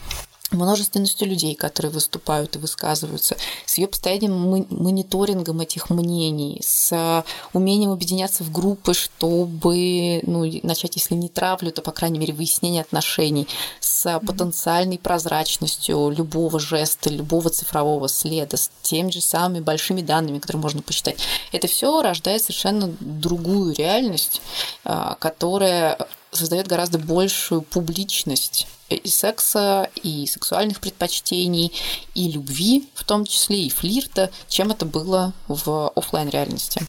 множественностью 0.51 1.29
людей, 1.29 1.55
которые 1.55 1.91
выступают 1.91 2.57
и 2.57 2.59
высказываются, 2.59 3.37
с 3.65 3.79
ее 3.79 3.89
постоянным 3.89 4.67
мониторингом 4.71 5.61
этих 5.61 5.91
мнений, 5.91 6.61
с 6.65 7.25
умением 7.53 7.91
объединяться 7.91 8.45
в 8.45 8.53
группы, 8.53 8.95
чтобы 8.95 10.21
ну, 10.25 10.45
начать, 10.63 10.97
если 10.97 11.15
не 11.15 11.29
травлю, 11.29 11.73
то, 11.73 11.83
по 11.83 11.93
крайней 11.93 12.19
мере, 12.19 12.33
выяснение 12.33 12.83
отношений, 12.83 13.49
с 13.81 14.21
потенциальной 14.21 14.99
прозрачностью 14.99 16.11
любого 16.11 16.61
жеста, 16.61 17.11
любого 17.11 17.51
цифрового 17.51 18.09
следа, 18.09 18.57
с 18.57 18.71
теми 18.83 19.11
же 19.11 19.21
самыми 19.21 19.61
большими 19.61 20.01
данными, 20.01 20.39
которые 20.39 20.63
можно 20.63 20.83
посчитать. 20.83 21.19
Это 21.53 21.67
все 21.67 22.03
рождает 22.03 22.43
совершенно 22.43 22.95
другую 23.01 23.75
реальность, 23.75 24.41
а, 24.85 25.17
которая 25.19 25.99
создает 26.31 26.67
гораздо 26.69 26.99
большую 26.99 27.63
публичность 27.63 28.67
и 28.89 29.09
секса, 29.09 29.91
и 30.03 30.27
сексуальных 30.27 30.81
предпочтений, 30.81 31.73
и 32.15 32.31
любви, 32.31 32.89
в 32.95 33.05
том 33.05 33.25
числе 33.25 33.65
и 33.65 33.71
флирта, 33.71 34.31
чем 34.49 34.71
это 34.71 34.87
было 34.87 35.33
в 35.49 35.89
офлайн 35.95 36.29
реальности. 36.29 36.81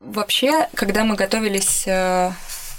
Вообще, 0.00 0.68
когда 0.74 1.04
мы 1.04 1.14
готовились 1.14 1.86
э, 1.86 2.32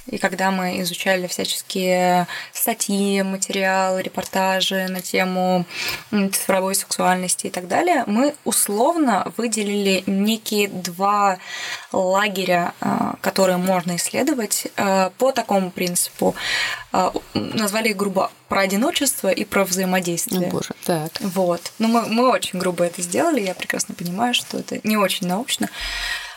и 0.08 0.18
когда 0.18 0.52
мы 0.52 0.82
изучали 0.82 1.28
всяческие 1.28 2.28
статьи, 2.54 3.22
материалы, 3.22 4.02
репортажи 4.02 4.88
на 4.88 5.02
тему 5.02 5.66
цифровой 6.12 6.76
сексуальности 6.76 7.48
и 7.48 7.50
так 7.50 7.68
далее, 7.68 8.04
мы 8.08 8.34
условно 8.46 9.32
выделили 9.38 10.04
некие 10.08 10.68
два 10.70 11.38
лагеря, 11.92 12.74
а, 12.80 13.16
которые 13.22 13.58
можно 13.58 13.96
исследовать 13.96 14.68
а, 14.78 15.12
по 15.18 15.32
такому 15.32 15.72
принципу. 15.72 16.36
А, 16.92 17.14
назвали 17.34 17.90
их 17.90 17.98
грубо 17.98 18.32
про 18.48 18.62
одиночество 18.62 19.30
и 19.30 19.44
про 19.44 19.66
взаимодействие. 19.66 20.48
О, 20.48 20.52
боже, 20.52 20.70
так. 20.86 21.12
Вот. 21.20 21.74
Ну, 21.80 21.88
мы, 21.88 22.08
мы 22.08 22.30
очень 22.30 22.60
грубо 22.60 22.86
это 22.86 23.02
сделали, 23.02 23.42
я 23.42 23.54
прекрасно 23.54 23.94
понимаю, 23.94 24.34
что 24.34 24.58
это 24.58 24.80
не 24.84 24.98
очень 24.98 25.28
научно. 25.28 25.70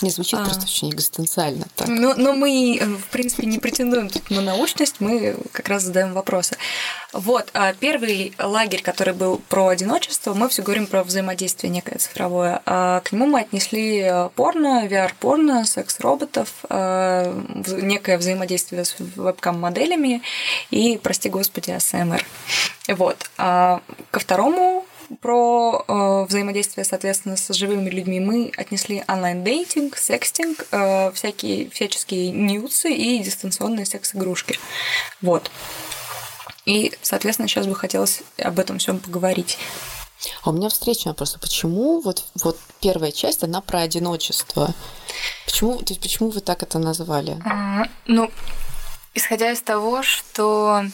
Не 0.02 0.11
звучит 0.11 0.38
а, 0.38 0.45
просто 0.45 0.62
очень 0.62 0.90
экзистенциально. 0.90 1.66
Так. 1.76 1.88
Но, 1.88 2.14
но 2.14 2.33
мы, 2.33 2.80
в 2.80 3.11
принципе, 3.11 3.47
не 3.47 3.59
претендуем 3.59 4.09
тут 4.09 4.30
на 4.30 4.40
научность, 4.40 4.97
мы 5.00 5.37
как 5.52 5.69
раз 5.69 5.83
задаем 5.83 6.14
вопросы. 6.14 6.57
Вот, 7.12 7.50
а 7.54 7.73
первый 7.75 8.33
лагерь, 8.38 8.83
который 8.83 9.14
был 9.14 9.40
про 9.49 9.69
одиночество, 9.69 10.33
мы 10.33 10.49
все 10.49 10.62
говорим 10.62 10.87
про 10.87 11.02
взаимодействие 11.02 11.71
некое 11.71 11.99
цифровое. 11.99 12.62
А 12.66 13.00
к 13.00 13.12
нему 13.12 13.26
мы 13.26 13.40
отнесли 13.40 14.00
э, 14.00 14.28
порно, 14.35 14.87
VR-порно, 14.87 15.64
секс-роботов, 15.64 16.49
э, 16.69 17.42
некое 17.83 18.16
взаимодействие 18.16 18.85
с 18.85 18.95
вебкам-моделями 18.99 20.23
и, 20.71 20.99
прости 21.02 21.28
господи, 21.28 21.73
АСМР. 21.73 22.25
Вот. 22.88 23.30
А 23.37 23.80
ко 24.11 24.21
второму 24.21 24.87
про 25.21 25.85
э, 25.87 26.26
взаимодействие, 26.29 26.85
соответственно, 26.85 27.37
с 27.37 27.52
живыми 27.52 27.90
людьми 27.90 28.21
мы 28.21 28.52
отнесли 28.57 29.02
онлайн-дейтинг, 29.09 29.97
секстинг, 29.97 30.67
э, 30.71 31.12
всякие 31.12 31.69
всяческие 31.71 32.31
ньюсы 32.31 32.93
и 32.93 33.19
дистанционные 33.19 33.87
секс-игрушки. 33.87 34.59
Вот. 35.21 35.50
И, 36.67 36.93
соответственно, 37.02 37.49
сейчас 37.49 37.67
бы 37.67 37.75
хотелось 37.75 38.23
об 38.38 38.59
этом 38.59 38.79
всем 38.79 39.00
поговорить. 39.00 39.59
А 40.43 40.50
у 40.50 40.52
меня 40.52 40.69
встречный 40.69 41.12
вопрос. 41.12 41.37
Почему 41.40 42.00
вот, 42.00 42.25
вот 42.43 42.59
первая 42.81 43.11
часть, 43.11 43.43
она 43.43 43.61
про 43.61 43.81
одиночество? 43.81 44.75
Почему, 45.47 45.79
то 45.79 45.93
есть 45.93 46.00
почему 46.00 46.31
вы 46.31 46.40
так 46.40 46.62
это 46.62 46.79
назвали? 46.79 47.40
А, 47.45 47.85
ну, 48.07 48.31
исходя 49.14 49.50
из 49.50 49.62
того, 49.62 50.02
что 50.02 50.85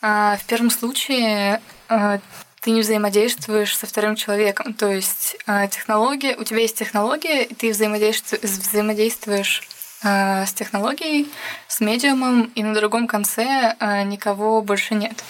а, 0.00 0.36
в 0.36 0.44
первом 0.44 0.70
случае 0.70 1.62
а, 1.88 2.20
ты 2.62 2.70
не 2.70 2.80
взаимодействуешь 2.82 3.76
со 3.76 3.86
вторым 3.86 4.14
человеком. 4.14 4.72
То 4.72 4.90
есть 4.90 5.36
а, 5.46 5.66
технология, 5.66 6.36
у 6.36 6.44
тебя 6.44 6.60
есть 6.60 6.78
технология, 6.78 7.42
и 7.42 7.54
ты 7.54 7.70
взаимодействуешь, 7.70 8.40
взаимодействуешь 8.42 9.68
а, 10.04 10.46
с 10.46 10.52
технологией, 10.52 11.28
с 11.66 11.80
медиумом, 11.80 12.52
и 12.54 12.62
на 12.62 12.72
другом 12.72 13.08
конце 13.08 13.74
а, 13.80 14.04
никого 14.04 14.62
больше 14.62 14.94
нет. 14.94 15.22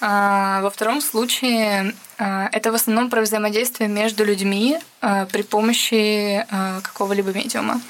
Во 0.00 0.68
втором 0.74 1.00
случае 1.00 1.94
это 2.18 2.72
в 2.72 2.74
основном 2.74 3.08
про 3.08 3.20
взаимодействие 3.20 3.88
между 3.88 4.24
людьми 4.24 4.80
при 5.00 5.42
помощи 5.42 6.44
какого-либо 6.82 7.32
медиума. 7.32 7.80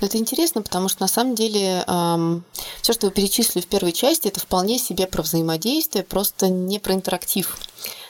Но 0.00 0.06
это 0.06 0.18
интересно, 0.18 0.62
потому 0.62 0.88
что 0.88 1.02
на 1.02 1.08
самом 1.08 1.34
деле 1.34 1.84
эм, 1.86 2.44
все, 2.82 2.92
что 2.92 3.06
вы 3.06 3.12
перечислили 3.12 3.62
в 3.62 3.66
первой 3.66 3.92
части, 3.92 4.28
это 4.28 4.40
вполне 4.40 4.78
себе 4.78 5.06
про 5.06 5.22
взаимодействие, 5.22 6.04
просто 6.04 6.48
не 6.48 6.78
про 6.78 6.94
интерактив. 6.94 7.56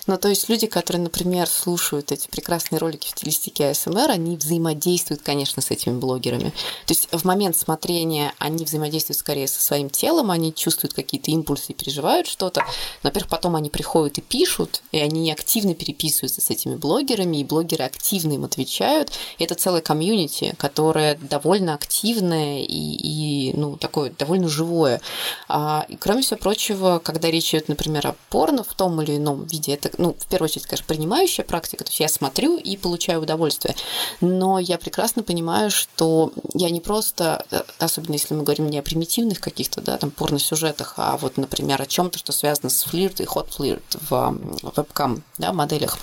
Ну, 0.06 0.16
то 0.18 0.28
есть 0.28 0.48
люди, 0.48 0.66
которые, 0.68 1.02
например, 1.02 1.48
слушают 1.48 2.12
эти 2.12 2.28
прекрасные 2.28 2.78
ролики 2.78 3.08
в 3.08 3.10
стилистике 3.10 3.70
АСМР, 3.70 4.10
они 4.10 4.36
взаимодействуют, 4.36 5.22
конечно, 5.22 5.60
с 5.60 5.70
этими 5.70 5.98
блогерами. 5.98 6.52
То 6.86 6.94
есть 6.94 7.08
в 7.10 7.24
момент 7.24 7.56
смотрения 7.56 8.32
они 8.38 8.64
взаимодействуют 8.64 9.18
скорее 9.18 9.48
со 9.48 9.60
своим 9.60 9.90
телом, 9.90 10.30
они 10.30 10.54
чувствуют 10.54 10.94
какие-то 10.94 11.30
импульсы 11.32 11.72
переживают 11.72 12.28
что-то. 12.28 12.64
Во-первых, 13.02 13.28
потом 13.28 13.56
они 13.56 13.68
приходят 13.68 14.18
и 14.18 14.20
пишут, 14.20 14.82
и 14.92 14.98
они 14.98 15.32
активно 15.32 15.74
переписываются 15.74 16.40
с 16.40 16.50
этими 16.50 16.76
блогерами, 16.76 17.38
и 17.38 17.44
блогеры 17.44 17.84
активно 17.84 18.34
им 18.34 18.44
отвечают. 18.44 19.10
И 19.38 19.44
это 19.44 19.56
целая 19.56 19.82
комьюнити, 19.82 20.54
которая 20.56 21.16
довольно 21.16 21.74
активная 21.74 22.60
и, 22.60 22.64
и 22.66 23.52
ну, 23.56 23.76
такое 23.76 24.12
довольно 24.16 24.48
живое. 24.48 25.00
А, 25.48 25.84
и, 25.88 25.96
кроме 25.96 26.22
всего 26.22 26.38
прочего, 26.38 27.00
когда 27.02 27.28
речь 27.28 27.50
идет, 27.50 27.68
например, 27.68 28.06
о 28.06 28.16
порно 28.30 28.62
в 28.62 28.72
том 28.74 29.00
или 29.02 29.16
ином 29.16 29.44
виде, 29.46 29.72
это 29.72 29.95
ну, 29.98 30.16
в 30.18 30.26
первую 30.26 30.48
очередь, 30.48 30.66
конечно, 30.66 30.86
принимающая 30.86 31.44
практика, 31.44 31.84
то 31.84 31.90
есть 31.90 32.00
я 32.00 32.08
смотрю 32.08 32.56
и 32.58 32.76
получаю 32.76 33.22
удовольствие, 33.22 33.74
но 34.20 34.58
я 34.58 34.78
прекрасно 34.78 35.22
понимаю, 35.22 35.70
что 35.70 36.32
я 36.54 36.70
не 36.70 36.80
просто, 36.80 37.44
э, 37.50 37.62
особенно 37.78 38.14
если 38.14 38.34
мы 38.34 38.42
говорим 38.42 38.68
не 38.68 38.78
о 38.78 38.82
примитивных 38.82 39.40
каких-то, 39.40 39.80
да, 39.80 39.96
там, 39.98 40.10
порносюжетах, 40.10 40.94
а 40.96 41.16
вот, 41.16 41.36
например, 41.36 41.80
о 41.80 41.86
чем 41.86 42.10
то 42.10 42.18
что 42.18 42.32
связано 42.32 42.70
с 42.70 42.82
флирт 42.84 43.20
и 43.20 43.24
хот-флирт 43.24 43.96
в 44.08 44.38
вебкам, 44.76 45.22
да, 45.38 45.52
моделях, 45.52 45.98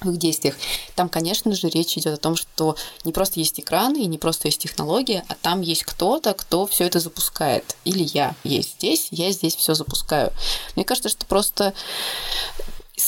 в 0.00 0.10
их 0.10 0.18
действиях. 0.18 0.54
Там, 0.94 1.08
конечно 1.08 1.54
же, 1.54 1.68
речь 1.68 1.96
идет 1.96 2.14
о 2.14 2.22
том, 2.22 2.36
что 2.36 2.76
не 3.04 3.12
просто 3.12 3.40
есть 3.40 3.60
экраны 3.60 4.02
и 4.02 4.06
не 4.06 4.18
просто 4.18 4.48
есть 4.48 4.60
технология, 4.60 5.24
а 5.28 5.34
там 5.34 5.60
есть 5.60 5.84
кто-то, 5.84 6.34
кто 6.34 6.66
все 6.66 6.84
это 6.84 7.00
запускает. 7.00 7.76
Или 7.84 8.08
я 8.14 8.34
есть 8.44 8.76
здесь, 8.78 9.08
я 9.10 9.30
здесь 9.30 9.56
все 9.56 9.74
запускаю. 9.74 10.32
Мне 10.76 10.84
кажется, 10.84 11.08
что 11.08 11.26
просто 11.26 11.74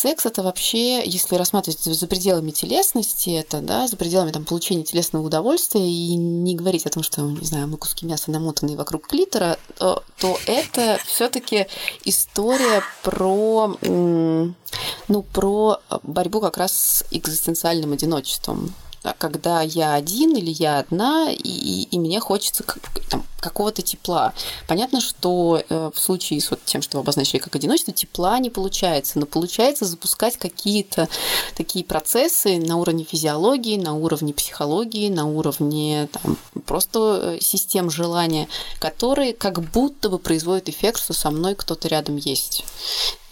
Секс 0.03 0.27
это 0.27 0.43
вообще, 0.43 1.05
если 1.05 1.37
рассматривать 1.37 1.79
за 1.79 2.07
пределами 2.09 2.51
телесности, 2.51 3.31
это, 3.31 3.61
да, 3.61 3.87
за 3.87 3.97
пределами 3.97 4.33
там, 4.33 4.45
получения 4.45 4.83
телесного 4.83 5.25
удовольствия 5.25 5.89
и 5.89 6.17
не 6.17 6.57
говорить 6.57 6.87
о 6.87 6.91
том, 6.91 7.05
что, 7.05 7.21
не 7.21 7.47
знаю, 7.47 7.69
мы 7.69 7.77
куски 7.77 8.05
мяса 8.05 8.33
намотанные 8.33 8.77
вокруг 8.77 9.07
клитора, 9.07 9.59
то, 9.79 10.03
то 10.19 10.37
это 10.47 10.99
все-таки 11.07 11.69
история 12.05 12.83
про, 13.05 13.77
ну, 13.81 15.23
про 15.33 15.79
борьбу 16.03 16.41
как 16.41 16.57
раз 16.57 16.73
с 16.73 17.05
экзистенциальным 17.13 17.93
одиночеством 17.93 18.75
когда 19.19 19.63
я 19.63 19.95
один 19.95 20.37
или 20.37 20.51
я 20.51 20.79
одна, 20.79 21.31
и, 21.31 21.83
и 21.91 21.99
мне 21.99 22.21
хочется 22.21 22.65
там, 23.11 23.25
какого-то 23.41 23.83
тепла. 23.83 24.33
Понятно, 24.69 25.01
что 25.01 25.63
э, 25.69 25.91
в 25.93 25.99
случае 25.99 26.41
с 26.41 26.51
вот 26.51 26.61
тем, 26.65 26.81
что 26.81 26.99
вы 26.99 27.03
обозначили 27.03 27.41
как 27.41 27.57
одиночество, 27.57 27.93
тепла 27.93 28.39
не 28.39 28.51
получается, 28.51 29.19
но 29.19 29.27
получается 29.27 29.85
запускать 29.85 30.37
какие-то 30.37 31.09
такие 31.57 31.85
процессы 31.85 32.59
на 32.59 32.77
уровне 32.77 33.05
физиологии, 33.05 33.77
на 33.77 33.95
уровне 33.95 34.33
психологии, 34.33 35.11
на 35.11 35.27
уровне 35.27 36.09
там, 36.13 36.39
просто 36.65 37.35
э, 37.37 37.41
систем 37.41 37.91
желания, 37.91 38.49
которые 38.79 39.33
как 39.33 39.61
будто 39.61 40.09
бы 40.09 40.19
производят 40.19 40.69
эффект, 40.69 41.01
что 41.01 41.13
со 41.13 41.31
мной 41.31 41.57
кто-то 41.57 41.89
рядом 41.89 42.17
есть. 42.17 42.65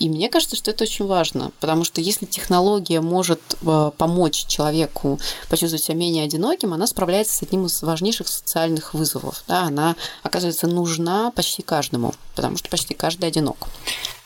И 0.01 0.09
мне 0.09 0.31
кажется, 0.31 0.57
что 0.57 0.71
это 0.71 0.85
очень 0.85 1.07
важно, 1.07 1.53
потому 1.61 1.85
что 1.85 2.01
если 2.01 2.25
технология 2.25 3.03
может 3.03 3.41
э, 3.61 3.91
помочь 3.99 4.47
человеку 4.47 5.21
почувствовать 5.51 5.85
себя 5.85 5.95
менее 5.95 6.25
одиноким, 6.25 6.73
она 6.73 6.87
справляется 6.87 7.35
с 7.35 7.43
одним 7.43 7.67
из 7.67 7.83
важнейших 7.83 8.27
социальных 8.27 8.95
вызовов. 8.95 9.45
Да, 9.47 9.65
она, 9.65 9.97
оказывается, 10.23 10.67
нужна 10.69 11.31
почти 11.33 11.61
каждому, 11.61 12.15
потому 12.35 12.57
что 12.57 12.71
почти 12.71 12.95
каждый 12.95 13.27
одинок. 13.27 13.69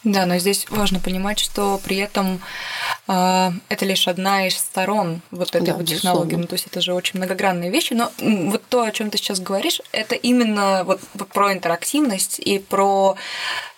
Да, 0.04 0.26
но 0.26 0.38
здесь 0.38 0.66
важно 0.69 1.00
понимать, 1.00 1.38
что 1.38 1.81
при 1.83 1.97
этом 1.97 2.40
э, 3.09 3.50
это 3.69 3.85
лишь 3.85 4.07
одна 4.07 4.47
из 4.47 4.57
сторон 4.57 5.23
вот 5.33 5.57
этой 5.57 5.66
да, 5.66 5.75
вот 5.75 5.87
технологии. 5.87 6.37
Ну, 6.37 6.47
то 6.47 6.54
есть 6.54 6.66
это 6.66 6.81
же 6.83 6.95
очень 6.95 7.19
многогранные 7.19 7.71
вещи. 7.71 7.95
Но 7.95 8.12
вот 8.21 8.62
то, 8.69 8.83
о 8.83 8.93
чем 8.93 9.11
ты 9.11 9.16
сейчас 9.19 9.40
говоришь, 9.40 9.81
это 9.93 10.14
именно 10.14 10.85
вот 10.85 11.00
про 11.33 11.54
интерактивность 11.54 12.38
и 12.38 12.59
про 12.59 13.16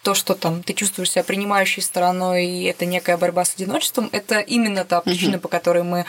то, 0.06 0.14
что 0.14 0.36
там 0.36 0.62
ты 0.62 0.72
чувствуешь 0.72 1.10
себя 1.10 1.24
принимающей 1.24 1.82
стороной, 1.82 2.46
и 2.46 2.62
это 2.66 2.86
некая 2.86 3.16
борьба 3.16 3.44
с 3.44 3.56
одиночеством, 3.56 4.08
это 4.12 4.38
именно 4.38 4.84
та 4.84 5.00
причина, 5.00 5.32
угу. 5.32 5.40
по 5.40 5.48
которой 5.48 5.82
мы 5.82 6.06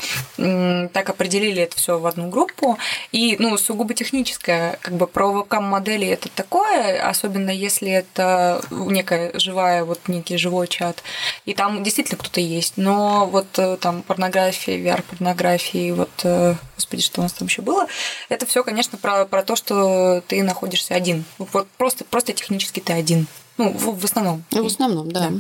так 0.94 1.10
определили 1.10 1.64
это 1.64 1.78
все 1.78 1.98
в 1.98 2.06
одну 2.06 2.30
группу. 2.30 2.78
И, 3.12 3.38
ну, 3.40 3.58
сугубо 3.58 3.96
техническая, 3.96 4.78
как 4.84 4.94
бы 4.94 5.08
про 5.08 5.32
вебкам-модели 5.32 6.06
это 6.06 6.30
такое, 6.30 7.10
особенно 7.10 7.50
если 7.50 7.90
это 7.90 8.62
некая 8.70 9.32
живая, 9.40 9.84
вот 9.84 10.00
некий 10.08 10.38
живой 10.38 10.68
чат. 10.68 11.02
И 11.46 11.56
там 11.56 11.82
действительно 11.84 12.20
кто-то 12.20 12.40
есть. 12.40 12.74
Но 12.78 13.26
вот 13.26 13.48
э, 13.58 13.78
там 13.78 14.04
порнография, 14.04 14.78
VR-порнография, 14.78 15.96
вот, 15.96 16.12
э, 16.24 16.54
господи, 16.76 17.02
что 17.02 17.22
у 17.22 17.24
нас 17.24 17.34
там 17.34 17.48
еще 17.48 17.64
было, 17.64 17.88
это 18.30 18.46
все, 18.46 18.64
конечно, 18.64 19.00
про, 19.00 19.26
про 19.26 19.42
то, 19.42 19.56
что 19.56 20.22
ты 20.28 20.44
находишься 20.44 20.94
один. 20.94 21.26
Вот 21.40 21.68
просто, 21.80 22.06
просто 22.06 22.34
технически 22.34 22.80
ты 22.80 22.94
один. 22.94 23.26
Ну, 23.58 23.72
в, 23.72 24.00
в 24.00 24.06
основном. 24.06 24.44
В 24.52 24.66
основном, 24.66 25.12
да. 25.12 25.30
да. 25.30 25.40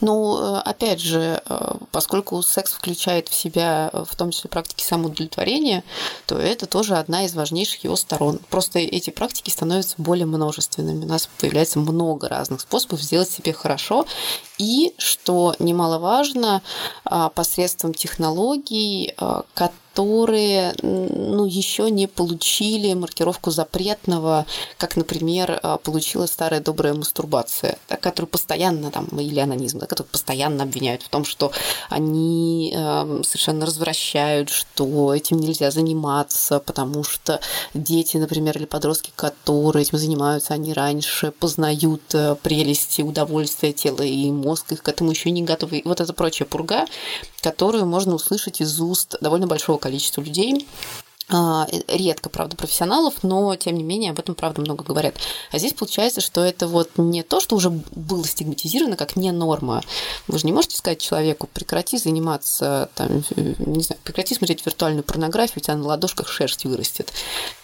Ну, 0.00 0.38
э, 0.38 0.60
опять 0.60 1.00
же, 1.00 1.42
э, 1.44 1.74
поскольку 1.90 2.42
секс 2.42 2.72
включает 2.72 3.28
в 3.28 3.34
себя 3.34 3.90
э, 3.92 4.04
в 4.08 4.14
том 4.16 4.30
числе 4.30 4.50
практики 4.50 4.82
самоудовлетворения, 4.84 5.84
то 6.26 6.38
это 6.38 6.66
тоже 6.66 6.96
одна 6.96 7.24
из 7.24 7.34
важнейших 7.34 7.84
его 7.84 7.96
сторон. 7.96 8.40
Просто 8.50 8.78
эти 8.78 9.10
практики 9.10 9.50
становятся 9.50 9.94
более 9.98 10.26
множественными. 10.26 11.04
У 11.04 11.08
нас 11.08 11.28
появляется 11.38 11.78
много 11.78 12.28
разных 12.28 12.60
способов 12.60 13.02
сделать 13.02 13.30
себе 13.30 13.52
хорошо. 13.52 14.06
И, 14.58 14.94
что 14.98 15.54
немаловажно, 15.58 16.60
посредством 17.34 17.94
технологий, 17.94 19.14
которые 19.54 19.80
которые 19.92 20.74
ну, 20.82 21.44
еще 21.44 21.90
не 21.90 22.06
получили 22.06 22.94
маркировку 22.94 23.50
запретного, 23.50 24.46
как, 24.78 24.96
например, 24.96 25.60
а, 25.62 25.76
получила 25.76 26.26
старая 26.26 26.60
добрая 26.60 26.94
мастурбация, 26.94 27.76
да, 27.88 27.96
которую 27.96 28.28
постоянно, 28.28 28.90
там, 28.90 29.06
или 29.18 29.38
анонизм, 29.40 29.78
да, 29.78 29.86
которую 29.86 30.10
постоянно 30.10 30.62
обвиняют 30.62 31.02
в 31.02 31.08
том, 31.08 31.24
что 31.24 31.52
они 31.90 32.72
э, 32.74 33.22
совершенно 33.24 33.66
развращают, 33.66 34.48
что 34.48 35.14
этим 35.14 35.38
нельзя 35.38 35.70
заниматься, 35.70 36.60
потому 36.60 37.04
что 37.04 37.40
дети, 37.74 38.16
например, 38.16 38.56
или 38.56 38.64
подростки, 38.64 39.12
которые 39.14 39.82
этим 39.82 39.98
занимаются, 39.98 40.54
они 40.54 40.72
раньше 40.72 41.30
познают 41.32 42.14
э, 42.14 42.36
прелести, 42.36 43.02
удовольствия 43.02 43.72
тела, 43.72 44.02
и 44.02 44.30
мозг 44.30 44.72
их 44.72 44.82
к 44.82 44.88
этому 44.88 45.10
еще 45.10 45.30
не 45.30 45.42
готовы. 45.42 45.78
И 45.78 45.88
вот 45.88 46.00
эта 46.00 46.12
прочая 46.12 46.48
пурга, 46.48 46.86
которую 47.42 47.86
можно 47.86 48.14
услышать 48.14 48.60
из 48.60 48.80
уст 48.80 49.16
довольно 49.20 49.46
большого 49.46 49.76
количества 49.76 49.89
людей. 50.22 50.66
А, 51.32 51.66
редко, 51.86 52.28
правда, 52.28 52.56
профессионалов, 52.56 53.22
но 53.22 53.54
тем 53.54 53.76
не 53.76 53.84
менее 53.84 54.10
об 54.10 54.18
этом, 54.18 54.34
правда, 54.34 54.60
много 54.60 54.82
говорят. 54.82 55.14
А 55.52 55.58
здесь 55.58 55.72
получается, 55.72 56.20
что 56.20 56.42
это 56.42 56.66
вот 56.66 56.90
не 56.96 57.22
то, 57.22 57.40
что 57.40 57.54
уже 57.54 57.70
было 57.70 58.26
стигматизировано 58.26 58.96
как 58.96 59.14
не 59.14 59.30
норма. 59.30 59.82
Вы 60.26 60.38
же 60.38 60.46
не 60.46 60.52
можете 60.52 60.76
сказать 60.76 61.00
человеку, 61.00 61.48
прекрати 61.52 61.98
заниматься, 61.98 62.90
там, 62.96 63.22
не 63.36 63.82
знаю, 63.82 64.00
прекрати 64.02 64.34
смотреть 64.34 64.66
виртуальную 64.66 65.04
порнографию, 65.04 65.58
у 65.58 65.60
тебя 65.60 65.76
на 65.76 65.86
ладошках 65.86 66.28
шерсть 66.28 66.64
вырастет. 66.64 67.12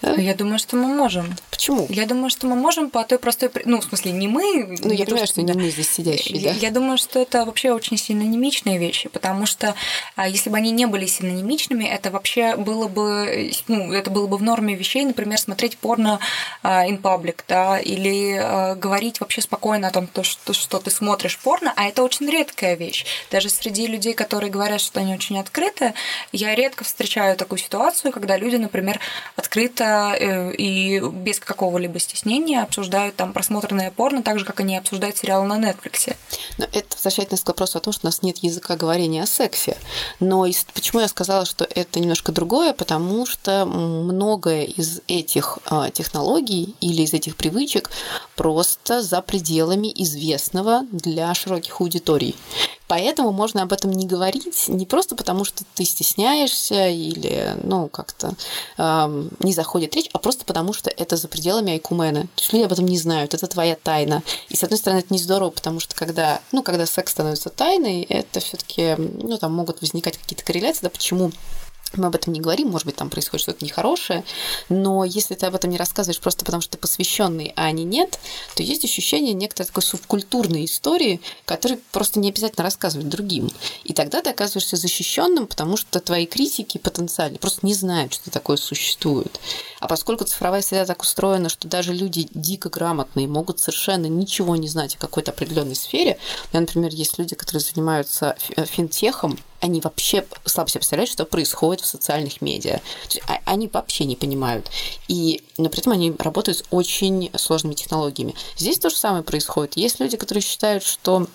Да? 0.00 0.12
Я 0.12 0.34
думаю, 0.34 0.58
что 0.58 0.76
мы 0.76 0.86
можем. 0.94 1.36
Почему? 1.50 1.86
Я 1.88 2.06
думаю, 2.06 2.30
что 2.30 2.46
мы 2.46 2.54
можем 2.54 2.90
по 2.90 3.02
той 3.04 3.18
простой... 3.18 3.50
Ну, 3.64 3.80
в 3.80 3.84
смысле, 3.84 4.12
не 4.12 4.28
мы... 4.28 4.78
Ну, 4.80 4.92
я 4.92 5.04
понимаю, 5.04 5.26
что 5.26 5.42
не 5.42 5.52
мы 5.52 5.70
здесь 5.70 5.90
сидящие, 5.90 6.38
я, 6.38 6.52
да? 6.52 6.58
Я 6.58 6.70
думаю, 6.70 6.98
что 6.98 7.18
это 7.18 7.44
вообще 7.44 7.72
очень 7.72 7.96
синонимичные 7.96 8.78
вещи, 8.78 9.08
потому 9.08 9.46
что 9.46 9.74
а, 10.14 10.28
если 10.28 10.50
бы 10.50 10.56
они 10.56 10.70
не 10.70 10.86
были 10.86 11.06
синонимичными, 11.06 11.84
это 11.84 12.10
вообще 12.10 12.56
было 12.56 12.86
бы 12.86 13.50
ну, 13.68 13.92
это 13.92 14.10
было 14.10 14.26
бы 14.26 14.36
в 14.36 14.42
норме 14.42 14.74
вещей, 14.74 15.04
например, 15.04 15.38
смотреть 15.38 15.78
порно 15.78 16.20
uh, 16.62 16.88
in 16.88 17.00
public, 17.00 17.40
да, 17.48 17.78
или 17.78 18.38
uh, 18.38 18.74
говорить 18.76 19.20
вообще 19.20 19.40
спокойно 19.40 19.88
о 19.88 19.90
том, 19.90 20.06
то, 20.06 20.22
что, 20.22 20.52
что 20.52 20.78
ты 20.78 20.90
смотришь 20.90 21.38
порно, 21.38 21.72
а 21.76 21.84
это 21.84 22.02
очень 22.02 22.28
редкая 22.30 22.74
вещь. 22.74 23.04
Даже 23.30 23.48
среди 23.48 23.86
людей, 23.86 24.14
которые 24.14 24.50
говорят, 24.50 24.80
что 24.80 25.00
они 25.00 25.14
очень 25.14 25.38
открыты, 25.38 25.94
я 26.32 26.54
редко 26.54 26.84
встречаю 26.84 27.36
такую 27.36 27.58
ситуацию, 27.58 28.12
когда 28.12 28.36
люди, 28.36 28.56
например, 28.56 29.00
открыто 29.36 30.16
э, 30.18 30.54
и 30.54 31.00
без 31.00 31.40
какого-либо 31.40 31.98
стеснения 31.98 32.62
обсуждают 32.62 33.16
там 33.16 33.32
просмотренное 33.32 33.90
порно, 33.90 34.22
так 34.22 34.38
же, 34.38 34.44
как 34.44 34.60
они 34.60 34.76
обсуждают 34.76 35.16
сериалы 35.16 35.46
на 35.46 35.58
Netflix. 35.58 36.14
Но 36.58 36.64
это 36.72 36.94
возвращает 36.94 37.30
нас 37.30 37.40
к 37.42 37.48
вопросу 37.48 37.78
о 37.78 37.80
том, 37.80 37.92
что 37.92 38.06
у 38.06 38.08
нас 38.08 38.22
нет 38.22 38.38
языка 38.38 38.76
говорения 38.76 39.22
о 39.22 39.26
сексе. 39.26 39.76
Но 40.20 40.46
почему 40.74 41.00
я 41.00 41.08
сказала, 41.08 41.44
что 41.44 41.64
это 41.64 42.00
немножко 42.00 42.32
другое? 42.32 42.72
Потому 42.72 43.26
что 43.26 43.45
что 43.46 43.64
многое 43.64 44.64
из 44.64 45.02
этих 45.06 45.60
а, 45.66 45.88
технологий 45.90 46.74
или 46.80 47.02
из 47.02 47.14
этих 47.14 47.36
привычек 47.36 47.90
просто 48.34 49.02
за 49.02 49.22
пределами 49.22 49.92
известного 49.94 50.84
для 50.90 51.32
широких 51.32 51.80
аудиторий. 51.80 52.34
Поэтому 52.88 53.30
можно 53.32 53.62
об 53.62 53.72
этом 53.72 53.92
не 53.92 54.06
говорить 54.06 54.68
не 54.68 54.84
просто 54.84 55.14
потому, 55.14 55.44
что 55.44 55.64
ты 55.74 55.84
стесняешься 55.84 56.88
или, 56.88 57.56
ну, 57.62 57.88
как-то 57.88 58.34
э, 58.78 59.28
не 59.40 59.52
заходит 59.52 59.94
речь, 59.96 60.08
а 60.12 60.18
просто 60.18 60.44
потому, 60.44 60.72
что 60.72 60.90
это 60.90 61.16
за 61.16 61.26
пределами 61.26 61.72
айкумена. 61.72 62.22
То 62.22 62.42
есть 62.42 62.52
люди 62.52 62.64
об 62.64 62.72
этом 62.72 62.86
не 62.86 62.98
знают, 62.98 63.34
это 63.34 63.48
твоя 63.48 63.76
тайна. 63.76 64.22
И, 64.48 64.56
с 64.56 64.62
одной 64.62 64.78
стороны, 64.78 65.00
это 65.00 65.12
не 65.12 65.18
здорово, 65.18 65.50
потому 65.50 65.80
что 65.80 65.96
когда, 65.96 66.40
ну, 66.52 66.62
когда 66.62 66.86
секс 66.86 67.10
становится 67.10 67.50
тайной, 67.50 68.02
это 68.02 68.38
все 68.38 68.56
таки 68.56 68.94
ну, 68.96 69.36
там 69.36 69.52
могут 69.52 69.80
возникать 69.80 70.16
какие-то 70.18 70.44
корреляции, 70.44 70.82
да, 70.82 70.90
почему 70.90 71.32
мы 71.94 72.06
об 72.06 72.14
этом 72.14 72.32
не 72.32 72.40
говорим, 72.40 72.68
может 72.68 72.86
быть, 72.86 72.96
там 72.96 73.10
происходит 73.10 73.42
что-то 73.42 73.64
нехорошее, 73.64 74.24
но 74.68 75.04
если 75.04 75.34
ты 75.34 75.46
об 75.46 75.54
этом 75.54 75.70
не 75.70 75.76
рассказываешь 75.76 76.20
просто 76.20 76.44
потому, 76.44 76.60
что 76.60 76.72
ты 76.72 76.78
посвященный, 76.78 77.52
а 77.56 77.64
они 77.64 77.84
нет, 77.84 78.18
то 78.54 78.62
есть 78.62 78.84
ощущение 78.84 79.34
некоторой 79.34 79.66
такой 79.66 79.82
субкультурной 79.82 80.64
истории, 80.64 81.20
которую 81.44 81.80
просто 81.92 82.18
не 82.18 82.30
обязательно 82.30 82.64
рассказывать 82.64 83.08
другим. 83.08 83.50
И 83.84 83.92
тогда 83.92 84.20
ты 84.22 84.30
оказываешься 84.30 84.76
защищенным, 84.76 85.46
потому 85.46 85.76
что 85.76 86.00
твои 86.00 86.26
критики 86.26 86.78
потенциально 86.78 87.38
просто 87.38 87.64
не 87.66 87.74
знают, 87.74 88.14
что 88.14 88.30
такое 88.30 88.56
существует. 88.56 89.40
А 89.80 89.88
поскольку 89.88 90.24
цифровая 90.24 90.62
среда 90.62 90.86
так 90.86 91.02
устроена, 91.02 91.48
что 91.48 91.68
даже 91.68 91.92
люди 91.92 92.28
дико 92.32 92.68
грамотные 92.68 93.28
могут 93.28 93.60
совершенно 93.60 94.06
ничего 94.06 94.56
не 94.56 94.68
знать 94.68 94.96
о 94.96 94.98
какой-то 94.98 95.30
определенной 95.30 95.76
сфере, 95.76 96.18
у 96.44 96.56
меня, 96.56 96.62
например, 96.62 96.92
есть 96.92 97.18
люди, 97.18 97.34
которые 97.34 97.60
занимаются 97.60 98.36
финтехом, 98.56 99.38
они 99.60 99.80
вообще 99.80 100.24
слабо 100.44 100.68
себе 100.70 100.80
представляют, 100.80 101.10
что 101.10 101.24
происходит 101.24 101.82
в 101.82 101.86
социальных 101.86 102.40
медиа. 102.40 102.80
А, 103.28 103.38
они 103.44 103.68
вообще 103.68 104.04
не 104.04 104.16
понимают. 104.16 104.70
И, 105.08 105.42
но 105.58 105.68
при 105.68 105.80
этом 105.80 105.92
они 105.92 106.14
работают 106.18 106.58
с 106.58 106.64
очень 106.70 107.30
сложными 107.36 107.74
технологиями. 107.74 108.34
Здесь 108.56 108.78
то 108.78 108.90
же 108.90 108.96
самое 108.96 109.22
происходит. 109.22 109.76
Есть 109.76 110.00
люди, 110.00 110.16
которые 110.16 110.42
считают, 110.42 110.82
что 110.82 111.26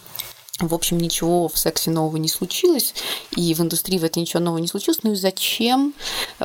в 0.67 0.74
общем, 0.74 1.00
ничего 1.00 1.47
в 1.47 1.58
сексе 1.58 1.91
нового 1.91 2.17
не 2.17 2.28
случилось, 2.28 2.93
и 3.36 3.54
в 3.54 3.62
индустрии 3.62 3.97
в 3.97 4.04
это 4.04 4.19
ничего 4.19 4.41
нового 4.41 4.60
не 4.60 4.67
случилось. 4.67 5.00
Ну 5.04 5.13
и 5.13 5.15
зачем 5.15 5.93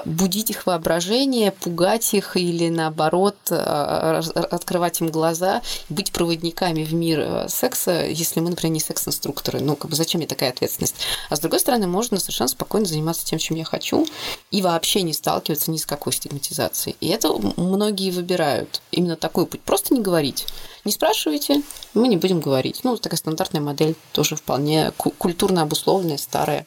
будить 0.05 0.51
их 0.51 0.67
воображение, 0.67 1.53
пугать 1.53 2.15
их 2.15 2.37
или 2.37 2.69
наоборот 2.69 3.37
э, 3.51 3.55
открывать 3.55 5.01
им 5.01 5.09
глаза, 5.09 5.63
быть 5.89 6.13
проводниками 6.13 6.85
в 6.85 6.95
мир 6.95 7.21
э, 7.21 7.49
секса, 7.49 8.07
если 8.07 8.41
мы, 8.41 8.51
например, 8.51 8.73
не 8.73 8.81
секс-инструкторы. 8.81 9.61
Ну, 9.61 9.77
как 9.77 9.91
бы 9.91 9.97
зачем 9.97 10.19
мне 10.19 10.29
такая 10.29 10.51
ответственность? 10.51 10.97
А 11.31 11.37
с 11.37 11.41
другой 11.41 11.61
стороны, 11.61 11.87
можно 11.87 12.19
совершенно 12.19 12.49
спокойно 12.49 12.87
заниматься 12.87 13.25
тем, 13.25 13.39
чем 13.39 13.57
я 13.57 13.65
хочу, 13.65 14.07
и 14.51 14.63
вообще 14.63 15.03
не 15.03 15.13
сталкиваться 15.13 15.71
ни 15.71 15.77
с 15.77 15.87
какой 15.87 16.13
стигматизацией. 16.13 16.97
И 17.01 17.09
это 17.09 17.33
многие 17.57 18.11
выбирают. 18.11 18.81
Именно 18.91 19.17
такой 19.17 19.47
путь. 19.47 19.61
Просто 19.63 19.95
не 19.95 20.01
говорить. 20.01 20.47
Не 20.87 20.92
спрашивайте, 20.92 21.62
мы 21.94 22.07
не 22.07 22.16
будем 22.16 22.38
говорить. 22.38 22.83
Ну, 22.85 22.96
такая 22.96 23.18
стандартная 23.18 23.61
модель, 23.61 23.96
тоже 24.12 24.37
вполне 24.37 24.92
культурно 25.18 25.62
обусловленная, 25.62 26.16
старая. 26.16 26.64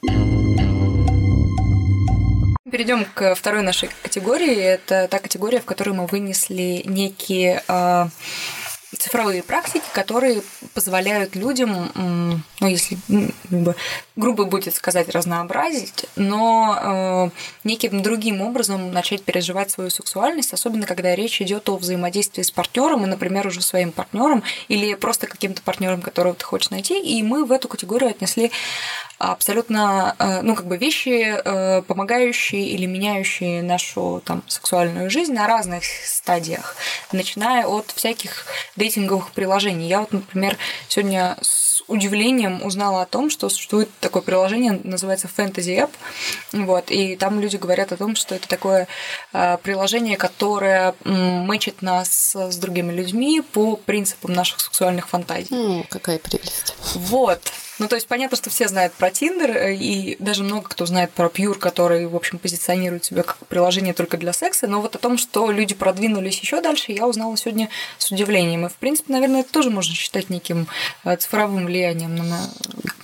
Перейдем 2.69 3.05
к 3.15 3.33
второй 3.35 3.61
нашей 3.61 3.89
категории. 4.03 4.53
Это 4.57 5.07
та 5.09 5.19
категория, 5.19 5.61
в 5.61 5.65
которой 5.65 5.91
мы 5.91 6.05
вынесли 6.05 6.83
некие 6.83 7.63
э, 7.65 8.07
цифровые 8.97 9.43
практики, 9.43 9.85
которые 9.93 10.41
позволяют 10.73 11.35
людям, 11.35 11.91
ну, 12.59 12.67
если 12.67 12.97
грубо 14.19 14.43
будет 14.43 14.75
сказать, 14.75 15.09
разнообразить, 15.09 16.05
но 16.15 16.77
э, 16.81 17.29
неким 17.63 18.01
другим 18.01 18.41
образом 18.41 18.91
начать 18.91 19.23
переживать 19.23 19.71
свою 19.71 19.89
сексуальность, 19.89 20.53
особенно 20.53 20.85
когда 20.85 21.15
речь 21.15 21.41
идет 21.41 21.69
о 21.69 21.77
взаимодействии 21.77 22.41
с 22.41 22.51
партнером 22.51 23.05
и, 23.05 23.07
например, 23.07 23.47
уже 23.47 23.61
своим 23.61 23.91
партнером 23.91 24.43
или 24.67 24.93
просто 24.95 25.27
каким-то 25.27 25.61
партнером, 25.61 26.01
которого 26.01 26.35
ты 26.35 26.43
хочешь 26.43 26.69
найти. 26.69 26.99
И 26.99 27.23
мы 27.23 27.45
в 27.45 27.51
эту 27.51 27.69
категорию 27.69 28.09
отнесли 28.09 28.51
абсолютно, 29.19 30.15
э, 30.19 30.41
ну, 30.41 30.55
как 30.55 30.65
бы 30.65 30.77
вещи, 30.77 31.33
э, 31.33 31.81
помогающие 31.83 32.67
или 32.67 32.85
меняющие 32.85 33.63
нашу 33.63 34.21
там 34.25 34.43
сексуальную 34.47 35.09
жизнь 35.09 35.33
на 35.33 35.47
разных 35.47 35.83
стадиях, 35.83 36.75
начиная 37.11 37.65
от 37.67 37.91
всяких 37.95 38.45
дейтинговых 38.79 39.31
приложений. 39.31 39.87
Я 39.87 39.99
вот, 39.99 40.11
например, 40.11 40.57
сегодня 40.87 41.37
с 41.41 41.68
удивлением 41.87 42.63
узнала 42.63 43.01
о 43.01 43.05
том, 43.05 43.29
что 43.29 43.49
существует 43.49 43.89
такое 43.99 44.21
приложение, 44.21 44.79
называется 44.83 45.29
Fantasy 45.35 45.77
App, 45.77 45.91
вот, 46.51 46.91
и 46.91 47.15
там 47.15 47.39
люди 47.39 47.57
говорят 47.57 47.91
о 47.91 47.97
том, 47.97 48.15
что 48.15 48.35
это 48.35 48.47
такое 48.47 48.87
э, 49.33 49.57
приложение, 49.63 50.17
которое 50.17 50.95
мэчит 51.03 51.81
нас 51.81 52.35
с 52.35 52.55
другими 52.57 52.91
людьми 52.91 53.41
по 53.41 53.75
принципам 53.75 54.33
наших 54.33 54.59
сексуальных 54.59 55.07
фантазий. 55.07 55.47
Ну, 55.49 55.85
какая 55.89 56.19
прелесть. 56.19 56.75
Вот. 56.95 57.41
Ну, 57.79 57.87
то 57.87 57.95
есть 57.95 58.07
понятно, 58.07 58.35
что 58.35 58.49
все 58.49 58.67
знают 58.67 58.93
про 58.93 59.09
Тиндер, 59.09 59.51
э, 59.51 59.73
и 59.73 60.17
даже 60.19 60.43
много 60.43 60.67
кто 60.67 60.85
знает 60.85 61.11
про 61.11 61.27
Pure, 61.27 61.55
который, 61.55 62.07
в 62.07 62.15
общем, 62.15 62.37
позиционирует 62.37 63.05
себя 63.05 63.23
как 63.23 63.37
приложение 63.47 63.93
только 63.93 64.17
для 64.17 64.33
секса, 64.33 64.67
но 64.67 64.81
вот 64.81 64.95
о 64.95 64.99
том, 64.99 65.17
что 65.17 65.49
люди 65.49 65.73
продвинулись 65.73 66.39
еще 66.39 66.61
дальше, 66.61 66.91
я 66.91 67.07
узнала 67.07 67.37
сегодня 67.37 67.69
с 67.97 68.11
удивлением. 68.11 68.65
И, 68.65 68.69
в 68.69 68.75
принципе, 68.75 69.13
наверное, 69.13 69.41
это 69.41 69.53
тоже 69.53 69.69
можно 69.69 69.95
считать 69.95 70.29
неким 70.29 70.67
э, 71.05 71.15
цифровым 71.15 71.68
влиянием 71.69 72.15
на, 72.15 72.49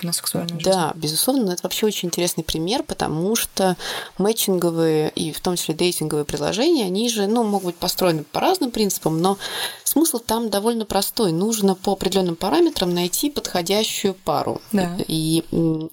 на 0.02 0.12
сексуальную 0.12 0.60
жизнь. 0.60 0.70
Да, 0.70 0.92
безусловно, 0.94 1.52
это 1.52 1.62
вообще 1.62 1.86
очень 1.86 2.08
интересный 2.08 2.44
пример, 2.44 2.82
потому 2.82 3.36
что 3.36 3.76
мэтчинговые 4.18 5.10
и 5.10 5.32
в 5.32 5.40
том 5.40 5.56
числе 5.56 5.74
дейтинговые 5.74 6.24
приложения, 6.24 6.84
они 6.84 7.08
же, 7.08 7.26
ну, 7.26 7.44
могут 7.44 7.66
быть 7.66 7.76
построены 7.76 8.24
по 8.24 8.40
разным 8.40 8.70
принципам, 8.70 9.20
но 9.20 9.38
смысл 9.84 10.18
там 10.18 10.50
довольно 10.50 10.84
простой. 10.84 11.32
Нужно 11.32 11.74
по 11.74 11.92
определенным 11.92 12.36
параметрам 12.36 12.92
найти 12.92 13.30
подходящую 13.30 14.14
пару. 14.14 14.60
Да. 14.72 14.96
И 15.06 15.44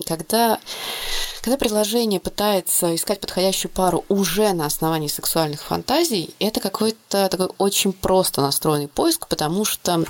когда 0.06 0.60
когда 1.44 1.58
приложение 1.58 2.22
пытается 2.22 2.96
искать 2.96 3.20
подходящую 3.20 3.70
пару 3.70 4.06
уже 4.08 4.54
на 4.54 4.66
основании 4.66 5.10
сексуальных 5.10 5.62
фантазий, 5.62 6.34
это 6.40 6.62
какой-то 6.62 7.28
такой 7.28 7.50
очень 7.58 7.92
просто 7.92 8.42
настроенный 8.42 8.88
поиск, 8.88 9.28
потому 9.28 9.66
что 9.66 10.06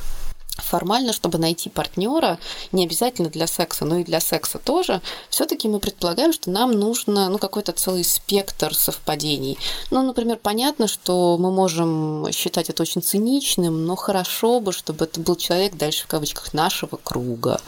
формально, 0.58 1.14
чтобы 1.14 1.38
найти 1.38 1.70
партнера, 1.70 2.38
не 2.72 2.86
обязательно 2.86 3.30
для 3.30 3.48
секса, 3.48 3.86
но 3.86 4.00
и 4.00 4.04
для 4.04 4.20
секса 4.20 4.60
тоже, 4.60 5.02
все-таки 5.30 5.68
мы 5.68 5.80
предполагаем, 5.80 6.32
что 6.32 6.52
нам 6.52 6.72
нужно 6.72 7.30
ну, 7.30 7.38
какой-то 7.38 7.72
целый 7.72 8.04
спектр 8.04 8.76
совпадений. 8.76 9.58
Ну, 9.90 10.04
например, 10.04 10.38
понятно, 10.42 10.88
что 10.88 11.38
мы 11.40 11.52
можем 11.52 12.28
считать 12.32 12.70
это 12.70 12.84
очень 12.84 13.02
циничным, 13.02 13.86
но 13.86 13.96
хорошо 13.96 14.60
бы, 14.60 14.72
чтобы 14.74 15.06
это 15.06 15.20
был 15.20 15.36
человек 15.36 15.76
дальше 15.76 16.04
в 16.04 16.08
кавычках 16.08 16.54
нашего 16.54 16.98
круга, 16.98 17.60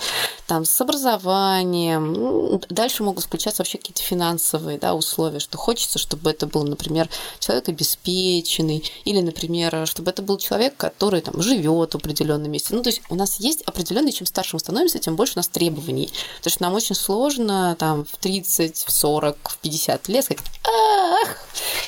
там 0.47 0.63
с 0.63 0.79
образованием. 0.79 2.61
Дальше 2.69 3.03
могут 3.03 3.23
включаться 3.23 3.63
вообще 3.63 3.79
какие-то 3.79 4.03
финансовые 4.03 4.77
да, 4.77 4.93
условия, 4.93 5.39
что 5.39 5.57
хочется, 5.57 5.97
чтобы 5.97 6.29
это 6.29 6.45
был, 6.45 6.63
например, 6.63 7.09
человек 7.39 7.69
обеспеченный, 7.69 8.83
или, 9.05 9.21
например, 9.21 9.87
чтобы 9.87 10.11
это 10.11 10.21
был 10.21 10.37
человек, 10.37 10.77
который 10.77 11.21
там 11.21 11.41
живет 11.41 11.93
в 11.93 11.97
определенном 11.97 12.51
месте 12.51 12.74
ну, 12.75 12.83
то 12.83 12.89
есть 12.89 13.01
у 13.09 13.15
нас 13.15 13.39
есть 13.39 13.61
определенный, 13.63 14.11
чем 14.11 14.27
старше 14.27 14.51
мы 14.53 14.59
становимся, 14.59 14.99
тем 14.99 15.15
больше 15.15 15.33
у 15.35 15.39
нас 15.39 15.47
требований. 15.47 16.11
Потому 16.37 16.51
что 16.51 16.63
нам 16.63 16.73
очень 16.73 16.95
сложно 16.95 17.75
там 17.79 18.05
в 18.05 18.17
30, 18.17 18.83
в 18.85 18.91
40, 18.91 19.37
в 19.49 19.57
50 19.57 20.07
лет 20.09 20.25
сказать 20.25 20.43
«Ах!» 20.63 21.37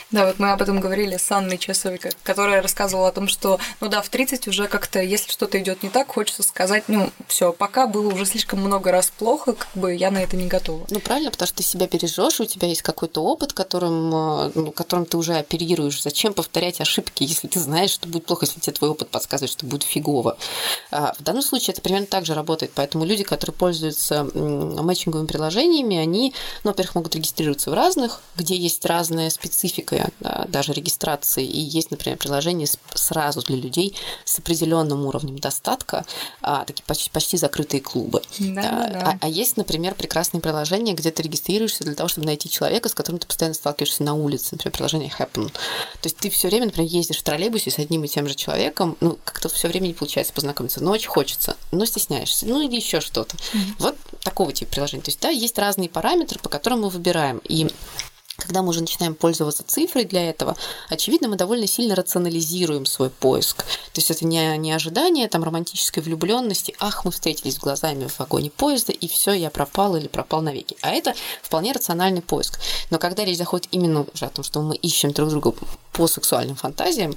Да, 0.09 0.25
вот 0.25 0.39
мы 0.39 0.51
об 0.51 0.61
этом 0.61 0.79
говорили 0.79 1.17
с 1.17 1.29
Анной 1.31 1.57
Часовой, 1.57 1.99
которая 2.23 2.61
рассказывала 2.61 3.09
о 3.09 3.11
том, 3.11 3.27
что, 3.27 3.59
ну 3.81 3.89
да, 3.89 4.01
в 4.01 4.07
30 4.07 4.47
уже 4.47 4.67
как-то, 4.67 5.01
если 5.01 5.31
что-то 5.31 5.59
идет 5.59 5.83
не 5.83 5.89
так, 5.89 6.07
хочется 6.07 6.43
сказать, 6.43 6.85
ну, 6.87 7.11
все, 7.27 7.51
пока 7.51 7.87
было 7.87 8.13
уже 8.13 8.25
слишком 8.25 8.59
много 8.59 8.91
раз 8.91 9.09
плохо, 9.09 9.53
как 9.53 9.69
бы 9.75 9.93
я 9.93 10.09
на 10.09 10.19
это 10.19 10.37
не 10.37 10.47
готова. 10.47 10.85
Ну, 10.89 10.99
правильно, 11.01 11.31
потому 11.31 11.47
что 11.47 11.57
ты 11.57 11.63
себя 11.63 11.87
бережешь, 11.87 12.39
у 12.39 12.45
тебя 12.45 12.69
есть 12.69 12.83
какой-то 12.83 13.21
опыт, 13.21 13.51
которым, 13.51 14.15
э, 14.15 14.51
ну, 14.55 14.71
которым 14.71 15.05
ты 15.05 15.17
уже 15.17 15.35
оперируешь. 15.35 16.01
Зачем 16.01 16.33
повторять 16.33 16.79
ошибки, 16.79 17.23
если 17.23 17.47
ты 17.47 17.59
знаешь, 17.59 17.91
что 17.91 18.07
будет 18.07 18.25
плохо, 18.25 18.45
если 18.45 18.61
тебе 18.61 18.73
твой 18.73 18.91
опыт 18.91 19.09
подсказывает, 19.09 19.51
что 19.51 19.65
будет 19.65 19.83
фигово. 19.83 20.37
А 20.91 21.13
в 21.17 21.23
данном 21.23 21.41
случае 21.41 21.73
это 21.73 21.81
примерно 21.81 22.07
так 22.07 22.25
же 22.25 22.33
работает. 22.33 22.71
Поэтому 22.75 23.05
люди, 23.05 23.23
которые 23.23 23.55
пользуются 23.55 24.23
матчинговыми 24.23 25.27
приложениями, 25.27 25.97
они, 25.97 26.33
ну, 26.63 26.71
во-первых, 26.71 26.95
могут 26.95 27.15
регистрироваться 27.15 27.71
в 27.71 27.73
разных, 27.73 28.21
где 28.35 28.55
есть 28.55 28.85
разная 28.85 29.29
специфика 29.29 30.09
да, 30.19 30.45
даже 30.47 30.73
регистрации. 30.73 31.45
И 31.45 31.59
есть, 31.59 31.91
например, 31.91 32.17
приложения 32.17 32.67
сразу 32.93 33.41
для 33.41 33.55
людей 33.55 33.95
с 34.25 34.39
определенным 34.39 35.05
уровнем 35.05 35.39
достатка, 35.39 36.05
а, 36.41 36.65
такие 36.65 36.83
почти, 36.85 37.09
почти 37.09 37.37
закрытые 37.37 37.81
клубы. 37.81 38.21
Да, 38.39 38.61
а, 38.61 38.89
да. 38.89 39.11
А, 39.11 39.17
а 39.21 39.27
есть, 39.27 39.57
например, 39.57 39.95
прекрасные 39.95 40.41
приложения, 40.41 40.93
где 40.93 41.11
ты 41.11 41.23
регистрируешься 41.23 41.83
для 41.83 41.95
того, 41.95 42.09
чтобы 42.09 42.27
найти 42.27 42.49
человека, 42.49 42.89
с 42.89 42.93
которым 42.93 43.19
ты 43.19 43.27
постоянно 43.27 43.55
сталкиваешься 43.55 44.03
на 44.03 44.13
улице, 44.13 44.49
например, 44.51 44.73
приложение 44.73 45.11
Happen. 45.17 45.47
То 45.47 46.05
есть 46.05 46.17
ты 46.17 46.29
все 46.29 46.47
время, 46.47 46.65
например, 46.65 46.89
ездишь 46.89 47.17
в 47.17 47.23
троллейбусе 47.23 47.71
с 47.71 47.79
одним 47.79 48.03
и 48.03 48.07
тем 48.07 48.27
же 48.27 48.35
человеком, 48.35 48.97
ну, 48.99 49.17
как-то 49.23 49.49
все 49.49 49.67
время 49.67 49.87
не 49.87 49.93
получается 49.93 50.33
познакомиться 50.33 50.66
хочется, 50.67 50.83
но 50.83 50.91
очень 50.91 51.09
хочется, 51.09 51.57
но 51.71 51.85
стесняешься, 51.85 52.45
ну 52.45 52.61
или 52.61 52.75
еще 52.75 52.99
что-то. 53.01 53.35
Mm-hmm. 53.35 53.73
Вот 53.79 53.95
такого 54.21 54.51
типа 54.51 54.71
приложения. 54.71 55.03
То 55.03 55.09
есть, 55.09 55.21
да, 55.21 55.29
есть 55.29 55.57
разные 55.57 55.89
параметры, 55.89 56.39
по 56.39 56.49
которым 56.49 56.81
мы 56.81 56.89
выбираем. 56.89 57.41
И 57.49 57.67
когда 58.37 58.61
мы 58.61 58.69
уже 58.69 58.81
начинаем 58.81 59.15
пользоваться 59.15 59.63
цифрой 59.65 60.05
для 60.05 60.29
этого, 60.29 60.55
очевидно, 60.89 61.27
мы 61.27 61.37
довольно 61.37 61.65
сильно 61.65 61.95
рационализируем 61.95 62.85
свой 62.85 63.09
поиск. 63.09 63.57
То 63.57 63.99
есть 63.99 64.11
это 64.11 64.25
не, 64.25 64.57
не 64.57 64.71
ожидание 64.71 65.27
там, 65.27 65.43
романтической 65.43 66.03
влюбленности, 66.03 66.75
ах, 66.79 67.03
мы 67.03 67.11
встретились 67.11 67.57
глазами 67.57 68.07
в 68.07 68.19
вагоне 68.19 68.51
поезда, 68.51 68.93
и 68.93 69.07
все, 69.07 69.31
я 69.31 69.49
пропал 69.49 69.95
или 69.95 70.07
пропал 70.07 70.41
навеки. 70.41 70.77
А 70.81 70.91
это 70.91 71.15
вполне 71.41 71.71
рациональный 71.71 72.21
поиск. 72.21 72.59
Но 72.91 72.99
когда 72.99 73.25
речь 73.25 73.37
заходит 73.37 73.69
именно 73.71 74.05
уже 74.13 74.25
о 74.25 74.29
том, 74.29 74.43
что 74.43 74.61
мы 74.61 74.75
ищем 74.75 75.13
друг 75.13 75.29
друга 75.29 75.53
по 75.97 76.07
сексуальным 76.07 76.55
фантазиям, 76.55 77.15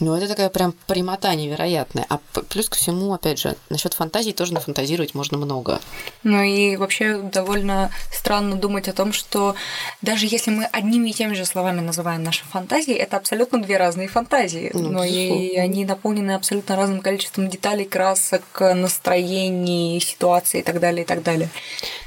ну, 0.00 0.14
это 0.16 0.26
такая 0.26 0.50
прям 0.50 0.74
прямота 0.88 1.32
невероятная. 1.34 2.06
А 2.08 2.18
плюс 2.48 2.68
ко 2.68 2.76
всему, 2.76 3.14
опять 3.14 3.38
же, 3.38 3.56
насчет 3.70 3.94
фантазий 3.94 4.32
тоже 4.32 4.52
нафантазировать 4.52 5.14
можно 5.14 5.38
много. 5.38 5.80
Ну 6.24 6.42
и 6.42 6.76
вообще 6.76 7.18
довольно 7.18 7.90
странно 8.12 8.56
думать 8.56 8.88
о 8.88 8.92
том, 8.92 9.12
что 9.12 9.54
даже 10.02 10.26
если 10.26 10.50
мы 10.50 10.64
одними 10.64 11.10
и 11.10 11.12
теми 11.12 11.34
же 11.34 11.44
словами 11.44 11.80
называем 11.80 12.24
наши 12.24 12.44
фантазии, 12.44 12.94
это 12.94 13.16
абсолютно 13.16 13.62
две 13.62 13.76
разные 13.76 14.08
фантазии. 14.08 14.70
Ну, 14.74 14.90
но 14.90 15.04
и 15.04 15.54
они 15.56 15.84
наполнены 15.84 16.32
абсолютно 16.32 16.74
разным 16.74 17.00
количеством 17.02 17.48
деталей, 17.48 17.84
красок, 17.84 18.42
настроений, 18.58 20.00
ситуаций 20.00 20.60
и 20.60 20.62
так 20.64 20.80
далее, 20.80 21.04
и 21.04 21.06
так 21.06 21.22
далее. 21.22 21.48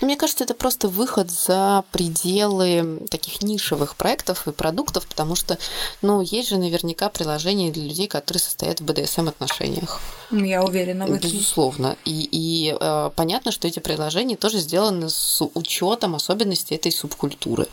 Ну, 0.01 0.07
мне 0.07 0.17
кажется, 0.17 0.43
это 0.43 0.53
просто 0.53 0.89
выход 0.89 1.31
за 1.31 1.85
пределы 1.91 2.99
таких 3.09 3.41
нишевых 3.41 3.95
проектов 3.95 4.47
и 4.47 4.51
продуктов, 4.51 5.07
потому 5.07 5.35
что, 5.35 5.57
ну, 6.01 6.08
есть 6.21 6.49
же 6.49 6.57
наверняка 6.57 7.09
приложения 7.09 7.71
для 7.71 7.83
людей, 7.83 8.07
которые 8.07 8.41
состоят 8.41 8.81
в 8.81 8.85
БДСМ-отношениях. 8.85 10.01
Я 10.31 10.63
уверена 10.63 11.05
в 11.05 11.13
этом. 11.13 11.29
Безусловно. 11.29 11.97
И, 12.05 12.27
и 12.31 12.75
э, 12.79 13.09
понятно, 13.15 13.51
что 13.51 13.67
эти 13.67 13.79
приложения 13.79 14.35
тоже 14.35 14.59
сделаны 14.59 15.09
с 15.09 15.41
учетом 15.53 16.15
особенностей 16.15 16.75
этой 16.75 16.91
субкультуры. 16.91 17.67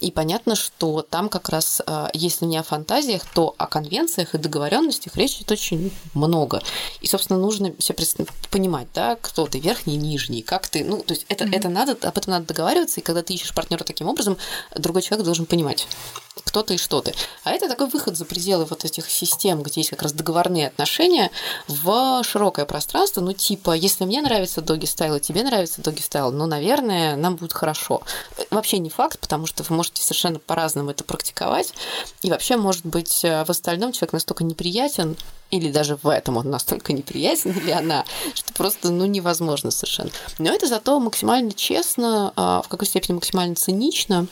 И 0.00 0.10
понятно, 0.10 0.56
что 0.56 1.02
там 1.02 1.28
как 1.28 1.48
раз, 1.48 1.82
а, 1.86 2.10
если 2.14 2.46
не 2.46 2.56
о 2.56 2.62
фантазиях, 2.62 3.24
то 3.34 3.54
о 3.58 3.66
конвенциях 3.66 4.34
и 4.34 4.38
договоренностях 4.38 5.16
речь 5.16 5.36
идет 5.36 5.52
очень 5.52 5.92
много. 6.14 6.62
И, 7.00 7.06
собственно, 7.06 7.38
нужно 7.38 7.72
все 7.78 7.94
понимать, 8.50 8.88
да, 8.94 9.16
кто 9.16 9.46
ты, 9.46 9.58
верхний, 9.58 9.96
нижний, 9.96 10.42
как 10.42 10.68
ты. 10.68 10.84
Ну, 10.84 11.02
то 11.02 11.14
есть 11.14 11.26
это, 11.28 11.44
mm-hmm. 11.44 11.56
это 11.56 11.68
надо, 11.68 11.92
об 11.92 12.18
этом 12.18 12.32
надо 12.32 12.46
договариваться, 12.46 13.00
и 13.00 13.02
когда 13.02 13.22
ты 13.22 13.34
ищешь 13.34 13.54
партнера 13.54 13.84
таким 13.84 14.08
образом, 14.08 14.36
другой 14.74 15.02
человек 15.02 15.24
должен 15.24 15.46
понимать, 15.46 15.86
кто 16.44 16.62
ты 16.62 16.74
и 16.74 16.78
что 16.78 17.00
ты. 17.00 17.14
А 17.44 17.52
это 17.52 17.68
такой 17.80 17.92
выход 17.98 18.16
за 18.16 18.26
пределы 18.26 18.66
вот 18.66 18.84
этих 18.84 19.10
систем, 19.10 19.62
где 19.62 19.80
есть 19.80 19.90
как 19.90 20.02
раз 20.02 20.12
договорные 20.12 20.68
отношения, 20.68 21.30
в 21.66 22.22
широкое 22.24 22.66
пространство. 22.66 23.22
Ну, 23.22 23.32
типа, 23.32 23.72
если 23.72 24.04
мне 24.04 24.20
нравится 24.20 24.60
доги 24.60 24.84
стайл, 24.84 25.14
и 25.14 25.20
тебе 25.20 25.42
нравится 25.42 25.80
доги 25.80 26.00
стайл, 26.00 26.30
ну, 26.30 26.44
наверное, 26.44 27.16
нам 27.16 27.36
будет 27.36 27.54
хорошо. 27.54 28.02
Вообще 28.50 28.78
не 28.78 28.90
факт, 28.90 29.18
потому 29.18 29.46
что 29.46 29.62
вы 29.62 29.74
можете 29.74 30.02
совершенно 30.02 30.38
по-разному 30.38 30.90
это 30.90 31.04
практиковать. 31.04 31.72
И 32.20 32.30
вообще, 32.30 32.58
может 32.58 32.84
быть, 32.84 33.22
в 33.22 33.46
остальном 33.48 33.92
человек 33.92 34.12
настолько 34.12 34.44
неприятен, 34.44 35.16
или 35.50 35.72
даже 35.72 35.96
в 36.02 36.08
этом 36.08 36.36
он 36.36 36.50
настолько 36.50 36.92
неприятен, 36.92 37.52
или 37.52 37.70
она, 37.70 38.04
что 38.34 38.52
просто, 38.52 38.90
ну, 38.90 39.06
невозможно 39.06 39.70
совершенно. 39.70 40.10
Но 40.38 40.52
это 40.52 40.66
зато 40.66 41.00
максимально 41.00 41.52
честно, 41.52 42.32
а, 42.36 42.60
в 42.62 42.68
какой 42.68 42.86
степени 42.86 43.14
максимально 43.14 43.54
цинично, 43.54 44.26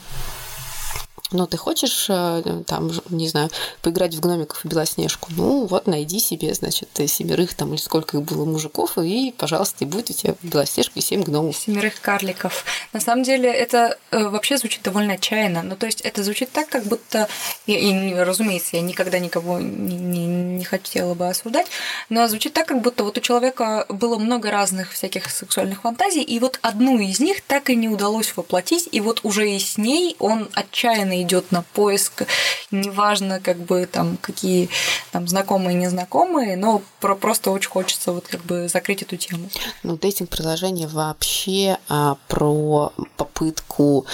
ну, 1.30 1.46
ты 1.46 1.56
хочешь, 1.56 2.06
э, 2.08 2.62
там, 2.66 2.90
не 3.10 3.28
знаю, 3.28 3.50
поиграть 3.82 4.14
в 4.14 4.20
гномиков 4.20 4.64
и 4.64 4.68
Белоснежку? 4.68 5.28
Ну, 5.36 5.66
вот 5.66 5.86
найди 5.86 6.20
себе, 6.20 6.54
значит, 6.54 6.88
семерых 7.06 7.54
там 7.54 7.74
или 7.74 7.80
сколько 7.80 8.16
их 8.16 8.22
было 8.22 8.44
мужиков, 8.44 8.96
и, 8.96 9.34
пожалуйста, 9.36 9.84
и 9.84 9.86
будет 9.86 10.10
у 10.10 10.12
тебя 10.12 10.34
Белоснежка 10.42 10.98
и 10.98 11.02
семь 11.02 11.22
гномов. 11.22 11.56
Семерых 11.56 12.00
карликов. 12.00 12.64
На 12.92 13.00
самом 13.00 13.24
деле, 13.24 13.50
это 13.50 13.98
э, 14.10 14.28
вообще 14.28 14.56
звучит 14.56 14.82
довольно 14.82 15.14
отчаянно. 15.14 15.62
Ну, 15.62 15.76
то 15.76 15.86
есть, 15.86 16.00
это 16.00 16.22
звучит 16.24 16.50
так, 16.50 16.68
как 16.68 16.84
будто... 16.84 17.28
И, 17.66 17.74
и 17.74 18.14
разумеется, 18.14 18.76
я 18.76 18.82
никогда 18.82 19.18
никого 19.18 19.58
не, 19.58 19.96
не, 19.96 20.26
не 20.26 20.64
хотела 20.64 21.14
бы 21.14 21.28
осуждать, 21.28 21.66
но 22.08 22.26
звучит 22.28 22.54
так, 22.54 22.66
как 22.66 22.80
будто 22.80 23.04
вот 23.04 23.18
у 23.18 23.20
человека 23.20 23.84
было 23.88 24.18
много 24.18 24.50
разных 24.50 24.92
всяких 24.92 25.30
сексуальных 25.30 25.82
фантазий, 25.82 26.22
и 26.22 26.38
вот 26.38 26.58
одну 26.62 26.98
из 26.98 27.20
них 27.20 27.42
так 27.42 27.70
и 27.70 27.76
не 27.76 27.88
удалось 27.88 28.34
воплотить, 28.36 28.88
и 28.92 29.00
вот 29.00 29.20
уже 29.24 29.50
и 29.50 29.58
с 29.58 29.76
ней 29.76 30.16
он 30.18 30.48
отчаянно 30.54 31.17
идет 31.22 31.52
на 31.52 31.62
поиск, 31.62 32.24
неважно, 32.70 33.40
как 33.40 33.58
бы 33.58 33.86
там 33.86 34.16
какие 34.20 34.68
там 35.12 35.28
знакомые, 35.28 35.74
незнакомые, 35.74 36.56
но 36.56 36.82
про 37.00 37.14
просто 37.14 37.50
очень 37.50 37.70
хочется 37.70 38.12
вот 38.12 38.26
как 38.28 38.42
бы 38.44 38.68
закрыть 38.68 39.02
эту 39.02 39.16
тему. 39.16 39.48
Ну, 39.82 39.96
дейтинг-приложение 39.96 40.88
вообще 40.88 41.78
а, 41.88 42.16
про 42.28 42.92
попытку 43.16 44.06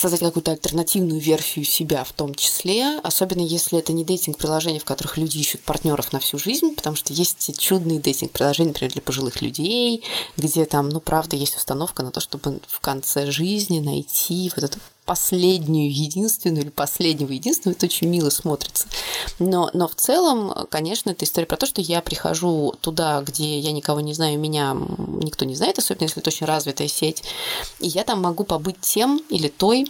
создать 0.00 0.20
какую-то 0.20 0.52
альтернативную 0.52 1.20
версию 1.20 1.64
себя 1.64 2.04
в 2.04 2.12
том 2.12 2.34
числе, 2.34 2.98
особенно 3.02 3.42
если 3.42 3.78
это 3.78 3.92
не 3.92 4.04
дейтинг-приложения, 4.04 4.80
в 4.80 4.84
которых 4.84 5.18
люди 5.18 5.38
ищут 5.38 5.60
партнеров 5.60 6.12
на 6.12 6.20
всю 6.20 6.38
жизнь, 6.38 6.74
потому 6.74 6.96
что 6.96 7.12
есть 7.12 7.58
чудные 7.58 8.00
дейтинг-приложения, 8.00 8.68
например, 8.70 8.92
для 8.92 9.02
пожилых 9.02 9.42
людей, 9.42 10.02
где 10.36 10.64
там, 10.64 10.88
ну, 10.88 11.00
правда, 11.00 11.36
есть 11.36 11.56
установка 11.56 12.02
на 12.02 12.10
то, 12.10 12.20
чтобы 12.20 12.60
в 12.66 12.80
конце 12.80 13.30
жизни 13.30 13.80
найти 13.80 14.50
вот 14.56 14.64
эту 14.64 14.78
последнюю, 15.10 15.92
единственную 15.92 16.62
или 16.62 16.70
последнего 16.70 17.32
единственного, 17.32 17.76
это 17.76 17.86
очень 17.86 18.06
мило 18.06 18.30
смотрится. 18.30 18.86
Но, 19.40 19.68
но 19.74 19.88
в 19.88 19.96
целом, 19.96 20.54
конечно, 20.70 21.10
это 21.10 21.24
история 21.24 21.46
про 21.46 21.56
то, 21.56 21.66
что 21.66 21.80
я 21.80 22.00
прихожу 22.00 22.74
туда, 22.80 23.20
где 23.22 23.58
я 23.58 23.72
никого 23.72 24.00
не 24.00 24.14
знаю, 24.14 24.38
меня 24.38 24.72
никто 24.72 25.44
не 25.44 25.56
знает, 25.56 25.80
особенно 25.80 26.04
если 26.04 26.20
это 26.20 26.30
очень 26.30 26.46
развитая 26.46 26.86
сеть, 26.86 27.24
и 27.80 27.88
я 27.88 28.04
там 28.04 28.22
могу 28.22 28.44
побыть 28.44 28.80
тем 28.80 29.20
или 29.30 29.48
той, 29.48 29.89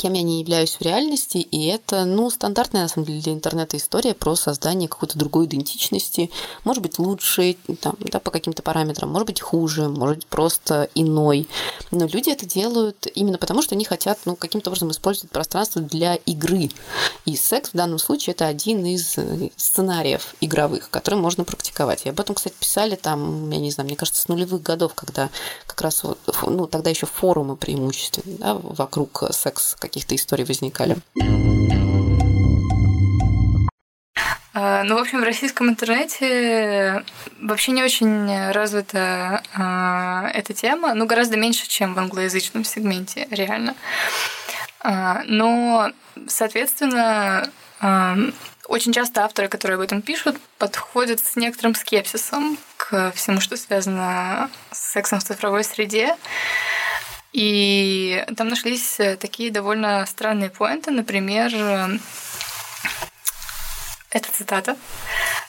кем 0.00 0.14
я 0.14 0.22
не 0.22 0.40
являюсь 0.40 0.76
в 0.76 0.80
реальности, 0.80 1.36
и 1.36 1.66
это, 1.66 2.06
ну, 2.06 2.30
стандартная, 2.30 2.82
на 2.82 2.88
самом 2.88 3.06
деле, 3.06 3.20
для 3.20 3.32
интернета 3.34 3.76
история 3.76 4.14
про 4.14 4.34
создание 4.34 4.88
какой-то 4.88 5.18
другой 5.18 5.44
идентичности, 5.44 6.30
может 6.64 6.82
быть, 6.82 6.98
лучшей, 6.98 7.58
там, 7.82 7.96
да, 8.00 8.18
по 8.18 8.30
каким-то 8.30 8.62
параметрам, 8.62 9.10
может 9.10 9.26
быть, 9.26 9.42
хуже, 9.42 9.90
может 9.90 10.16
быть, 10.16 10.26
просто 10.26 10.88
иной. 10.94 11.46
Но 11.90 12.06
люди 12.06 12.30
это 12.30 12.46
делают 12.46 13.08
именно 13.14 13.36
потому, 13.36 13.60
что 13.60 13.74
они 13.74 13.84
хотят, 13.84 14.18
ну, 14.24 14.36
каким-то 14.36 14.70
образом 14.70 14.90
использовать 14.90 15.30
пространство 15.32 15.82
для 15.82 16.14
игры. 16.14 16.70
И 17.26 17.36
секс 17.36 17.70
в 17.70 17.76
данном 17.76 17.98
случае 17.98 18.32
это 18.32 18.46
один 18.46 18.86
из 18.86 19.16
сценариев 19.56 20.34
игровых, 20.40 20.88
которые 20.88 21.20
можно 21.20 21.44
практиковать. 21.44 22.06
И 22.06 22.08
об 22.08 22.18
этом, 22.18 22.34
кстати, 22.34 22.54
писали 22.58 22.96
там, 22.96 23.50
я 23.50 23.58
не 23.58 23.70
знаю, 23.70 23.86
мне 23.86 23.96
кажется, 23.96 24.22
с 24.22 24.28
нулевых 24.28 24.62
годов, 24.62 24.94
когда 24.94 25.28
как 25.66 25.82
раз 25.82 26.04
вот, 26.04 26.18
ну, 26.46 26.66
тогда 26.66 26.88
еще 26.88 27.04
форумы 27.04 27.56
преимущественно, 27.56 28.38
да, 28.38 28.54
вокруг 28.54 29.24
секс 29.32 29.76
каких-то 29.90 30.14
историй 30.14 30.44
возникали? 30.44 30.96
А, 34.52 34.82
ну, 34.84 34.96
в 34.96 34.98
общем, 34.98 35.20
в 35.20 35.24
российском 35.24 35.68
интернете 35.68 37.04
вообще 37.40 37.72
не 37.72 37.82
очень 37.82 38.50
развита 38.50 39.42
а, 39.54 40.28
эта 40.34 40.54
тема, 40.54 40.94
ну, 40.94 41.06
гораздо 41.06 41.36
меньше, 41.36 41.68
чем 41.68 41.94
в 41.94 41.98
англоязычном 41.98 42.64
сегменте, 42.64 43.28
реально. 43.30 43.74
А, 44.80 45.22
но, 45.26 45.92
соответственно, 46.26 47.50
а, 47.80 48.16
очень 48.66 48.92
часто 48.92 49.24
авторы, 49.24 49.48
которые 49.48 49.76
об 49.76 49.82
этом 49.82 50.02
пишут, 50.02 50.36
подходят 50.58 51.20
с 51.20 51.36
некоторым 51.36 51.74
скепсисом 51.74 52.56
к 52.76 53.12
всему, 53.14 53.40
что 53.40 53.56
связано 53.56 54.50
с 54.72 54.92
сексом 54.92 55.20
в 55.20 55.24
цифровой 55.24 55.64
среде. 55.64 56.16
И 57.32 58.24
там 58.36 58.48
нашлись 58.48 58.98
э, 58.98 59.16
такие 59.16 59.50
довольно 59.50 60.04
странные 60.06 60.50
поинты. 60.50 60.90
Например, 60.90 61.50
э, 61.54 61.98
это 64.10 64.32
цитата. 64.32 64.76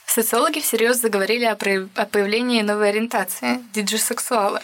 Социологи 0.05 0.59
всерьез 0.59 0.97
заговорили 1.01 1.45
о, 1.45 1.55
появлении 1.55 2.61
новой 2.61 2.89
ориентации– 2.89 3.59
диджисексуалы. 3.73 4.59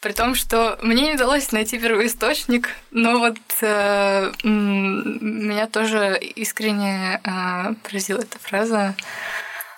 При 0.00 0.12
том, 0.12 0.34
что 0.34 0.78
мне 0.82 1.08
не 1.08 1.14
удалось 1.14 1.52
найти 1.52 1.78
первоисточник, 1.78 2.68
но 2.90 3.18
вот 3.18 3.38
э, 3.62 4.32
меня 4.42 5.66
тоже 5.66 6.18
искренне 6.18 7.20
э, 7.22 7.74
поразила 7.82 8.20
эта 8.20 8.38
фраза. 8.38 8.94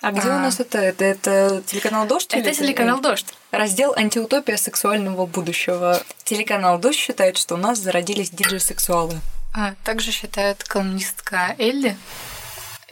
А 0.07 0.13
где 0.13 0.29
а... 0.29 0.37
у 0.37 0.39
нас 0.39 0.61
это? 0.61 0.79
Это, 0.79 1.05
это 1.05 1.63
телеканал 1.67 2.07
Дождь? 2.07 2.33
Это 2.33 2.55
телеканал 2.55 3.01
Дождь. 3.01 3.27
Раздел 3.51 3.93
«Антиутопия 3.97 4.57
сексуального 4.57 5.27
будущего». 5.27 6.01
Телеканал 6.23 6.79
Дождь 6.79 6.97
считает, 6.97 7.37
что 7.37 7.57
у 7.57 7.59
нас 7.59 7.81
зародились 7.81 8.31
диджей-сексуалы. 8.31 9.19
А, 9.53 9.75
также 9.83 10.13
считает 10.13 10.63
колумнистка 10.63 11.57
Элли. 11.59 11.97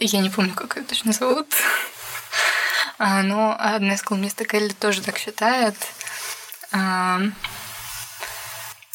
Я 0.00 0.18
не 0.18 0.29
помню, 0.29 0.55
как 0.55 0.77
ее 0.77 0.83
точно 0.83 1.12
зовут. 1.12 1.46
А, 2.98 3.22
но 3.22 3.57
одна 3.61 3.94
из 3.94 4.03
колумнисток 4.03 4.53
Элли 4.53 4.72
тоже 4.72 5.00
так 5.00 5.16
считает. 5.16 5.77
А, 6.72 7.20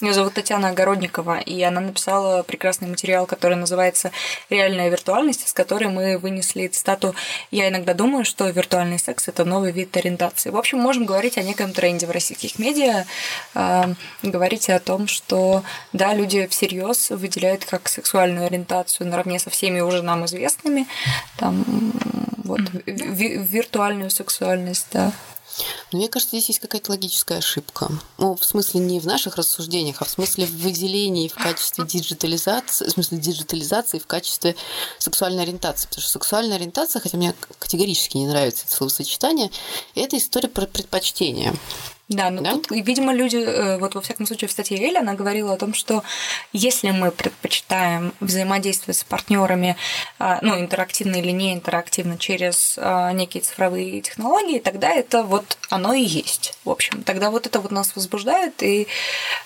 Ее 0.02 0.14
зовут 0.14 0.36
Татьяна 0.36 0.70
Огородникова, 0.70 1.40
и 1.40 1.62
она 1.62 1.82
написала 1.82 2.42
прекрасный 2.44 2.88
материал, 2.88 3.26
который 3.26 3.58
называется 3.58 4.12
«Реальная 4.50 4.88
виртуальность», 4.88 5.46
с 5.46 5.52
которой 5.52 5.90
мы 5.90 6.18
вынесли 6.18 6.68
цитату 6.68 7.16
«Я 7.52 7.68
иногда 7.68 7.94
думаю, 7.94 8.24
что 8.24 8.48
виртуальный 8.48 8.98
секс– 8.98 9.28
это 9.28 9.44
новый 9.44 9.74
вид 9.74 9.98
ориентации». 9.98 10.52
В 10.52 10.58
общем, 10.58 10.80
можем 10.80 11.06
говорить 11.06 11.38
о 11.38 11.44
неком 11.44 11.74
тренде 11.74 12.08
в 12.08 12.12
российских 12.12 12.60
медиа, 12.60 13.06
э, 13.56 13.94
говорить 14.24 14.70
о 14.70 14.80
том, 14.80 15.08
что, 15.08 15.64
да, 15.92 16.14
люди 16.14 16.48
всерьез 16.48 17.10
выделяют 17.10 17.66
как 17.66 17.90
сексуальную 17.90 18.46
ориентацию 18.46 19.08
наравне 19.08 19.38
со 19.38 19.50
всеми 19.50 19.82
уже 19.82 20.02
нам 20.02 20.26
известными, 20.26 20.88
там, 21.36 21.66
вот, 22.46 22.62
виртуальную 22.86 24.12
сексуальность, 24.12 24.88
да. 24.94 25.12
Но 25.92 25.98
мне 25.98 26.08
кажется, 26.08 26.36
здесь 26.36 26.50
есть 26.50 26.60
какая-то 26.60 26.92
логическая 26.92 27.40
ошибка. 27.40 27.90
Ну, 28.18 28.36
в 28.36 28.46
смысле 28.46 28.80
не 28.82 29.00
в 29.00 29.06
наших 29.06 29.36
рассуждениях, 29.36 30.02
а 30.02 30.06
в 30.06 30.10
смысле 30.10 30.46
в 30.46 30.56
выделении 30.58 31.28
в 31.28 31.36
качестве 31.36 31.86
диджитализации, 31.86 32.86
в 32.86 32.92
смысле 32.92 33.18
диджитализации 33.18 34.00
в 34.00 34.08
качестве 34.08 34.56
сексуальной 34.98 35.44
ориентации. 35.44 35.88
Потому 35.88 36.02
что 36.02 36.12
сексуальная 36.12 36.58
ориентация, 36.58 37.02
хотя 37.02 37.18
мне 37.18 37.34
категорически 37.60 38.18
не 38.18 38.28
нравится 38.28 38.66
это 38.66 38.76
словосочетание, 38.76 39.52
это 39.96 40.18
история 40.18 40.50
про 40.50 40.66
предпочтение. 40.66 41.54
Да, 42.10 42.32
ну 42.32 42.42
да? 42.42 42.54
тут, 42.54 42.72
видимо, 42.72 43.14
люди, 43.14 43.38
э, 43.38 43.78
вот 43.78 43.94
во 43.94 44.02
всяком 44.02 44.26
случае 44.26 44.48
в 44.48 44.52
статье 44.52 44.78
Эль, 44.80 44.98
она 44.98 45.14
говорила 45.14 45.54
о 45.54 45.58
том, 45.58 45.76
что 45.76 46.02
если 46.54 46.90
мы 46.90 47.12
предпочитаем 47.12 48.14
взаимодействие 48.20 48.96
с 48.96 49.04
партнерами, 49.04 49.78
а, 50.18 50.40
ну, 50.42 50.60
интерактивно 50.60 51.18
или 51.18 51.30
не 51.30 51.54
интерактивно 51.54 52.18
через 52.18 52.76
а, 52.78 53.12
некие 53.12 53.42
цифровые 53.42 54.02
технологии, 54.02 54.58
тогда 54.58 54.90
это 54.90 55.22
вот 55.22 55.60
оно 55.70 55.94
и 55.94 56.02
есть. 56.02 56.58
В 56.66 56.72
общем, 56.72 57.04
тогда 57.04 57.30
вот 57.30 57.46
это 57.46 57.60
вот 57.60 57.70
нас 57.70 57.96
возбуждает, 57.96 58.64
и, 58.64 58.88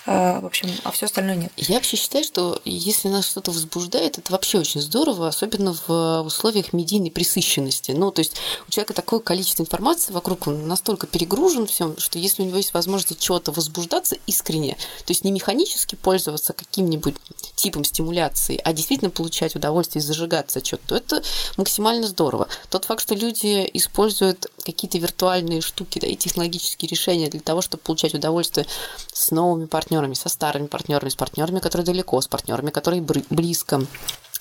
а, 0.06 0.40
в 0.40 0.46
общем, 0.46 0.70
а 0.84 0.90
все 0.90 1.04
остальное 1.04 1.36
нет. 1.36 1.52
Я 1.58 1.74
вообще 1.74 1.98
считаю, 1.98 2.24
что 2.24 2.62
если 2.64 3.08
нас 3.08 3.28
что-то 3.28 3.50
возбуждает, 3.50 4.16
это 4.16 4.32
вообще 4.32 4.58
очень 4.58 4.80
здорово, 4.80 5.28
особенно 5.28 5.76
в 5.86 6.22
условиях 6.22 6.72
медийной 6.72 7.10
присыщенности. 7.10 7.92
Ну, 7.92 8.10
то 8.10 8.20
есть 8.20 8.36
у 8.66 8.70
человека 8.70 8.94
такое 8.94 9.20
количество 9.20 9.62
информации 9.62 10.14
вокруг, 10.14 10.46
он 10.46 10.66
настолько 10.66 11.06
перегружен 11.06 11.66
всем, 11.66 11.98
что 11.98 12.18
если 12.18 12.42
у 12.42 12.46
него 12.46 12.53
него 12.54 12.58
есть 12.58 12.74
возможность 12.74 13.20
чего-то 13.20 13.52
возбуждаться 13.52 14.16
искренне, 14.26 14.74
то 15.04 15.10
есть 15.10 15.24
не 15.24 15.32
механически 15.32 15.96
пользоваться 15.96 16.52
каким-нибудь 16.52 17.16
типом 17.54 17.84
стимуляции, 17.84 18.60
а 18.64 18.72
действительно 18.72 19.10
получать 19.10 19.56
удовольствие 19.56 20.02
и 20.02 20.06
зажигаться 20.06 20.64
что-то, 20.64 20.86
то 20.86 20.96
это 20.96 21.22
максимально 21.56 22.06
здорово. 22.06 22.48
Тот 22.70 22.84
факт, 22.84 23.02
что 23.02 23.14
люди 23.14 23.68
используют 23.74 24.46
какие-то 24.64 24.98
виртуальные 24.98 25.60
штуки 25.60 25.98
да, 25.98 26.06
и 26.06 26.16
технологические 26.16 26.88
решения 26.88 27.28
для 27.28 27.40
того, 27.40 27.60
чтобы 27.60 27.82
получать 27.82 28.14
удовольствие 28.14 28.66
с 29.12 29.30
новыми 29.30 29.66
партнерами, 29.66 30.14
со 30.14 30.28
старыми 30.28 30.66
партнерами, 30.66 31.10
с 31.10 31.16
партнерами, 31.16 31.58
которые 31.60 31.84
далеко, 31.84 32.20
с 32.20 32.26
партнерами, 32.26 32.70
которые 32.70 33.02
близко, 33.02 33.84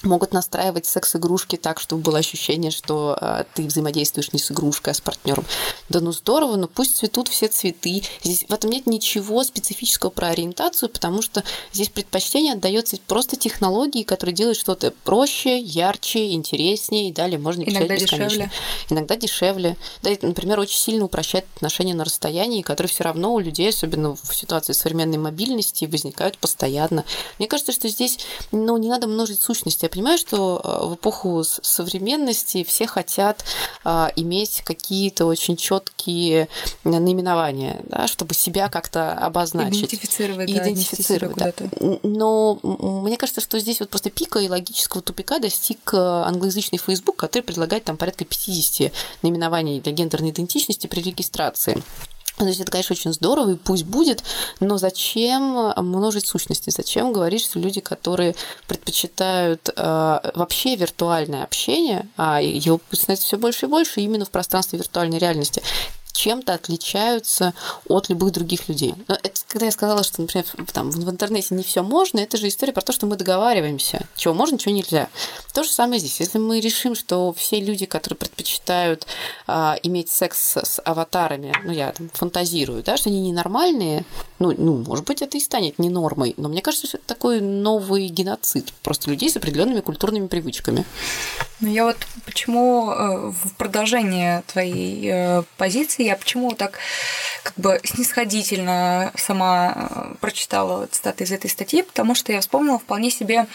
могут 0.06 0.34
настраивать 0.34 0.86
секс-игрушки 0.86 1.56
так, 1.56 1.80
чтобы 1.80 2.02
было 2.02 2.20
ощущение, 2.20 2.72
что 2.72 3.18
э, 3.20 3.44
ты 3.54 3.64
взаимодействуешь 3.64 4.34
не 4.34 4.40
с 4.40 4.52
игрушкой, 4.52 4.92
а 4.92 4.94
с 4.96 5.02
партнером. 5.02 5.46
Да 5.90 6.00
ну 6.00 6.12
здорово, 6.12 6.56
но 6.56 6.68
пусть 6.68 6.98
цветут 6.98 7.28
все 7.28 7.48
цветы. 7.48 8.04
Здесь 8.24 8.46
в 8.48 8.54
этом 8.54 8.70
нет 8.70 8.88
ничего 8.88 9.44
специфического 9.44 10.10
про 10.10 10.30
ориентацию, 10.30 10.90
потому 10.90 11.22
что 11.22 11.44
здесь 11.72 11.90
предпочтение 11.90 12.54
отдается 12.54 12.98
просто 13.08 13.36
технологии, 13.36 14.04
которые 14.04 14.36
делают 14.36 14.58
что-то 14.58 14.92
проще, 15.04 15.58
ярче, 15.60 16.32
интереснее, 16.32 17.10
и 17.10 17.12
далее 17.14 17.40
можно 17.40 17.64
Иногда 17.64 17.96
бесконечно. 17.96 18.18
дешевле. 18.18 18.52
Иногда 18.90 19.16
дешевле. 19.16 19.78
Да, 20.02 20.10
это, 20.10 20.28
например, 20.28 20.60
очень 20.60 20.80
сильно 20.80 21.06
упрощает 21.06 21.46
отношения 21.56 21.94
на 21.94 22.04
расстоянии, 22.04 22.62
которые 22.62 22.90
все 22.90 23.04
равно 23.04 23.34
у 23.34 23.40
людей, 23.40 23.70
особенно 23.70 24.16
в 24.16 24.36
ситуации 24.36 24.74
современной 24.74 25.18
мобильности, 25.18 25.86
возникают 25.86 26.38
постоянно. 26.38 27.06
Мне 27.40 27.48
кажется, 27.48 27.72
что 27.72 27.88
здесь 27.88 28.20
ну, 28.52 28.78
не 28.78 28.90
надо 28.90 29.08
множить 29.08 29.42
сущности, 29.42 29.86
понимаю, 29.94 30.18
что 30.18 30.60
э, 30.64 30.88
в 30.88 30.96
эпоху 30.96 31.44
современности 31.44 32.64
все 32.64 32.88
хотят 32.88 33.46
а, 33.84 34.12
иметь 34.16 34.62
какие-то 34.66 35.26
очень 35.26 35.56
четкие 35.56 36.48
наименования, 36.84 37.82
да, 37.84 38.08
чтобы 38.08 38.34
себя 38.34 38.70
как-то 38.70 39.14
обозначить. 39.14 39.94
Идентифицировать, 39.94 40.52
да, 40.52 40.64
идентифицировать 40.64 41.38
да. 41.38 41.54
Но 42.02 42.60
мне 42.64 43.18
кажется, 43.18 43.42
что 43.42 43.60
здесь 43.60 43.80
вот 43.80 43.90
просто 43.90 44.10
пика 44.10 44.40
и 44.40 44.50
логического 44.50 45.04
тупика 45.04 45.38
достиг 45.38 45.94
э, 45.94 45.98
англоязычный 45.98 46.80
Facebook, 46.80 47.18
который 47.18 47.44
предлагает 47.44 47.84
там 47.84 47.98
порядка 47.98 48.26
50 48.26 48.92
наименований 49.22 49.80
для 49.80 49.92
гендерной 49.92 50.32
идентичности 50.32 50.88
при 50.88 51.02
регистрации. 51.02 51.82
То 52.38 52.48
есть 52.48 52.60
это, 52.60 52.72
конечно, 52.72 52.94
очень 52.94 53.14
здорово, 53.14 53.52
и 53.52 53.56
пусть 53.56 53.86
будет, 53.86 54.24
но 54.60 54.78
зачем 54.78 55.72
множить 55.78 56.26
сущности? 56.26 56.72
Зачем 56.72 57.14
говорить, 57.14 57.44
что 57.44 57.60
люди, 57.60 57.80
которые 57.80 58.36
предпочитают 58.68 59.70
э, 59.70 60.32
вообще 60.34 60.76
виртуальное 60.76 61.44
общение, 61.44 62.08
а 62.18 62.42
его 62.42 62.82
становится 62.92 63.28
все 63.28 63.38
больше 63.38 63.68
и 63.68 63.70
больше 63.70 64.02
именно 64.02 64.26
в 64.26 64.32
пространстве 64.32 64.80
виртуальной 64.80 65.20
реальности, 65.20 65.62
чем-то 66.14 66.54
отличаются 66.54 67.54
от 67.88 68.10
любых 68.10 68.32
других 68.32 68.70
людей. 68.70 68.94
Но 69.08 69.16
это, 69.16 69.42
когда 69.48 69.66
я 69.66 69.72
сказала, 69.72 70.04
что, 70.04 70.22
например, 70.22 70.46
там, 70.72 70.92
в 70.92 71.10
интернете 71.10 71.56
не 71.56 71.64
все 71.64 71.84
можно, 71.84 72.20
это 72.20 72.38
же 72.38 72.48
история 72.48 72.72
про 72.72 72.82
то, 72.82 72.94
что 72.94 73.08
мы 73.08 73.18
договариваемся, 73.18 74.08
чего 74.16 74.34
можно, 74.34 74.58
чего 74.58 74.74
нельзя. 74.74 75.10
То 75.54 75.64
же 75.64 75.70
самое 75.70 76.00
здесь. 76.00 76.20
Если 76.20 76.38
мы 76.38 76.60
решим, 76.60 76.96
что 76.96 77.34
все 77.34 77.60
люди, 77.60 77.86
которые 77.86 78.18
предпочитают 78.18 79.08
а, 79.48 79.76
иметь 79.84 80.10
секс 80.10 80.58
с 80.58 80.82
аватарами, 80.86 81.54
ну, 81.66 81.72
я 81.72 81.92
там 81.92 82.10
фантазирую, 82.14 82.84
да, 82.84 82.96
что 82.96 83.10
они 83.10 83.20
ненормальные, 83.20 84.06
ну, 84.44 84.54
ну, 84.58 84.84
может 84.86 85.06
быть, 85.06 85.22
это 85.22 85.38
и 85.38 85.40
станет 85.40 85.80
не 85.80 85.90
нормой, 85.90 86.34
но 86.36 86.50
мне 86.50 86.62
кажется, 86.62 86.88
что 86.88 86.98
это 86.98 87.08
такой 87.08 87.40
новый 87.40 88.08
геноцид 88.08 88.74
просто 88.84 89.10
людей 89.10 89.30
с 89.30 89.38
определенными 89.38 89.80
культурными 89.80 90.28
привычками. 90.28 90.84
Ну, 91.62 91.70
я 91.70 91.86
вот 91.86 91.96
почему 92.26 92.92
э, 92.92 93.32
в 93.32 93.54
продолжении 93.56 94.42
твоей 94.48 95.10
э, 95.10 95.44
позиции, 95.56 96.04
я 96.04 96.18
почему 96.18 96.52
так 96.56 96.78
как 97.42 97.54
бы 97.56 97.80
снисходительно 97.86 99.14
сама 99.16 99.74
э, 99.76 100.16
прочитала 100.20 100.88
цитаты 100.88 101.24
из 101.24 101.32
этой 101.32 101.50
статьи, 101.50 101.84
потому 101.84 102.16
что 102.16 102.34
я 102.34 102.42
вспомнила 102.42 102.80
вполне 102.80 103.10
себе 103.12 103.48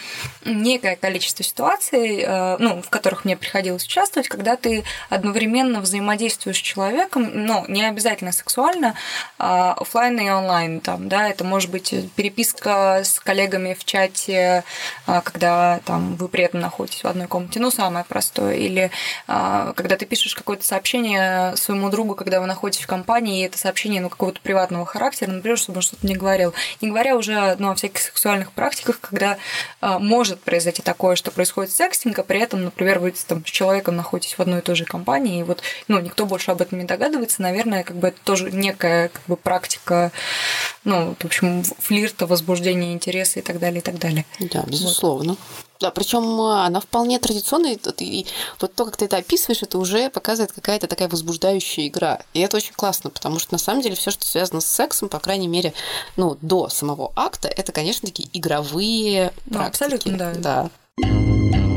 некое 0.43 0.95
количество 0.95 1.43
ситуаций, 1.43 2.25
ну, 2.59 2.81
в 2.81 2.89
которых 2.89 3.25
мне 3.25 3.37
приходилось 3.37 3.85
участвовать, 3.85 4.27
когда 4.27 4.55
ты 4.55 4.83
одновременно 5.09 5.79
взаимодействуешь 5.79 6.57
с 6.57 6.61
человеком, 6.61 7.29
ну, 7.33 7.65
не 7.67 7.83
обязательно 7.83 8.31
сексуально, 8.31 8.95
а 9.37 9.73
офлайн 9.73 10.19
и 10.19 10.29
онлайн, 10.29 10.78
там, 10.79 11.09
да, 11.09 11.29
это 11.29 11.43
может 11.43 11.69
быть 11.69 11.93
переписка 12.15 13.01
с 13.03 13.19
коллегами 13.19 13.73
в 13.73 13.85
чате, 13.85 14.63
когда 15.05 15.79
там 15.85 16.15
вы 16.15 16.27
при 16.27 16.43
этом 16.43 16.59
находитесь 16.59 17.03
в 17.03 17.07
одной 17.07 17.27
комнате, 17.27 17.59
ну, 17.59 17.71
самое 17.71 17.99
самое 17.99 18.05
простое. 18.05 18.55
Или 18.55 18.91
а, 19.27 19.73
когда 19.73 19.95
ты 19.97 20.05
пишешь 20.05 20.35
какое-то 20.35 20.63
сообщение 20.63 21.55
своему 21.57 21.89
другу, 21.89 22.15
когда 22.15 22.39
вы 22.39 22.45
находитесь 22.45 22.83
в 22.83 22.87
компании, 22.87 23.41
и 23.41 23.45
это 23.45 23.57
сообщение 23.57 24.01
ну, 24.01 24.09
какого-то 24.09 24.39
приватного 24.41 24.85
характера, 24.85 25.31
например, 25.31 25.57
чтобы 25.57 25.77
он 25.77 25.81
что-то 25.81 26.05
не 26.05 26.15
говорил. 26.15 26.53
Не 26.81 26.89
говоря 26.89 27.15
уже 27.15 27.55
ну, 27.59 27.71
о 27.71 27.75
всяких 27.75 28.01
сексуальных 28.01 28.51
практиках, 28.51 28.99
когда 28.99 29.37
а, 29.81 29.99
может 29.99 30.39
произойти 30.41 30.81
такое, 30.81 31.15
что 31.15 31.31
происходит 31.31 31.71
секстинг, 31.71 32.19
а 32.19 32.23
при 32.23 32.39
этом, 32.39 32.63
например, 32.63 32.99
вы 32.99 33.11
там, 33.27 33.45
с 33.45 33.49
человеком 33.49 33.95
находитесь 33.95 34.37
в 34.37 34.41
одной 34.41 34.59
и 34.59 34.61
той 34.61 34.75
же 34.75 34.85
компании, 34.85 35.39
и 35.39 35.43
вот 35.43 35.61
ну, 35.87 35.99
никто 35.99 36.25
больше 36.25 36.51
об 36.51 36.61
этом 36.61 36.79
не 36.79 36.85
догадывается, 36.85 37.41
наверное, 37.41 37.83
как 37.83 37.97
бы 37.97 38.09
это 38.09 38.19
тоже 38.23 38.51
некая 38.51 39.09
как 39.09 39.23
бы, 39.27 39.35
практика, 39.35 40.11
ну, 40.83 41.15
в 41.19 41.25
общем, 41.25 41.63
флирта, 41.63 42.27
возбуждения 42.27 42.93
интереса 42.93 43.39
и 43.39 43.41
так 43.41 43.59
далее, 43.59 43.79
и 43.79 43.83
так 43.83 43.99
далее. 43.99 44.25
Да, 44.39 44.63
безусловно. 44.67 45.31
Вот. 45.31 45.39
Да, 45.79 45.91
причем 45.91 46.23
э, 46.41 46.65
она 46.65 46.81
вполне 46.81 47.19
традиционная, 47.19 47.77
и 47.99 48.25
вот 48.59 48.73
то, 48.75 48.85
как 48.85 48.97
ты 48.97 49.05
это 49.05 49.17
описываешь, 49.17 49.63
это 49.63 49.77
уже 49.77 50.09
показывает 50.09 50.51
какая-то 50.51 50.87
такая 50.87 51.07
возбуждающая 51.07 51.87
игра. 51.87 52.19
И 52.33 52.41
это 52.41 52.57
очень 52.57 52.73
классно, 52.73 53.09
потому 53.09 53.39
что 53.39 53.53
на 53.53 53.59
самом 53.59 53.81
деле 53.81 53.95
все, 53.95 54.11
что 54.11 54.25
связано 54.25 54.59
с 54.59 54.67
сексом, 54.67 55.07
по 55.07 55.19
крайней 55.19 55.47
мере, 55.47 55.73
ну, 56.17 56.37
до 56.41 56.67
самого 56.67 57.13
акта, 57.15 57.47
это, 57.47 57.71
конечно, 57.71 58.07
такие 58.07 58.29
игровые 58.33 59.31
ну, 59.45 59.53
практики. 59.53 59.83
Абсолютно, 59.83 60.17
да. 60.17 60.69
да. 60.97 61.68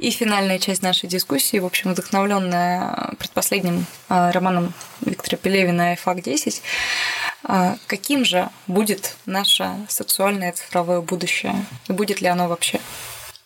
И 0.00 0.10
финальная 0.10 0.58
часть 0.58 0.82
нашей 0.82 1.10
дискуссии, 1.10 1.58
в 1.58 1.66
общем, 1.66 1.92
вдохновленная 1.92 3.12
предпоследним 3.18 3.84
э, 4.08 4.30
романом 4.30 4.72
Виктора 5.02 5.36
Пелевина 5.36 5.90
«Айфак 5.90 6.18
10», 6.18 6.62
а 7.44 7.76
каким 7.86 8.24
же 8.24 8.48
будет 8.66 9.14
наше 9.26 9.70
сексуальное 9.88 10.52
цифровое 10.52 11.02
будущее? 11.02 11.54
И 11.88 11.92
будет 11.92 12.22
ли 12.22 12.28
оно 12.28 12.48
вообще? 12.48 12.80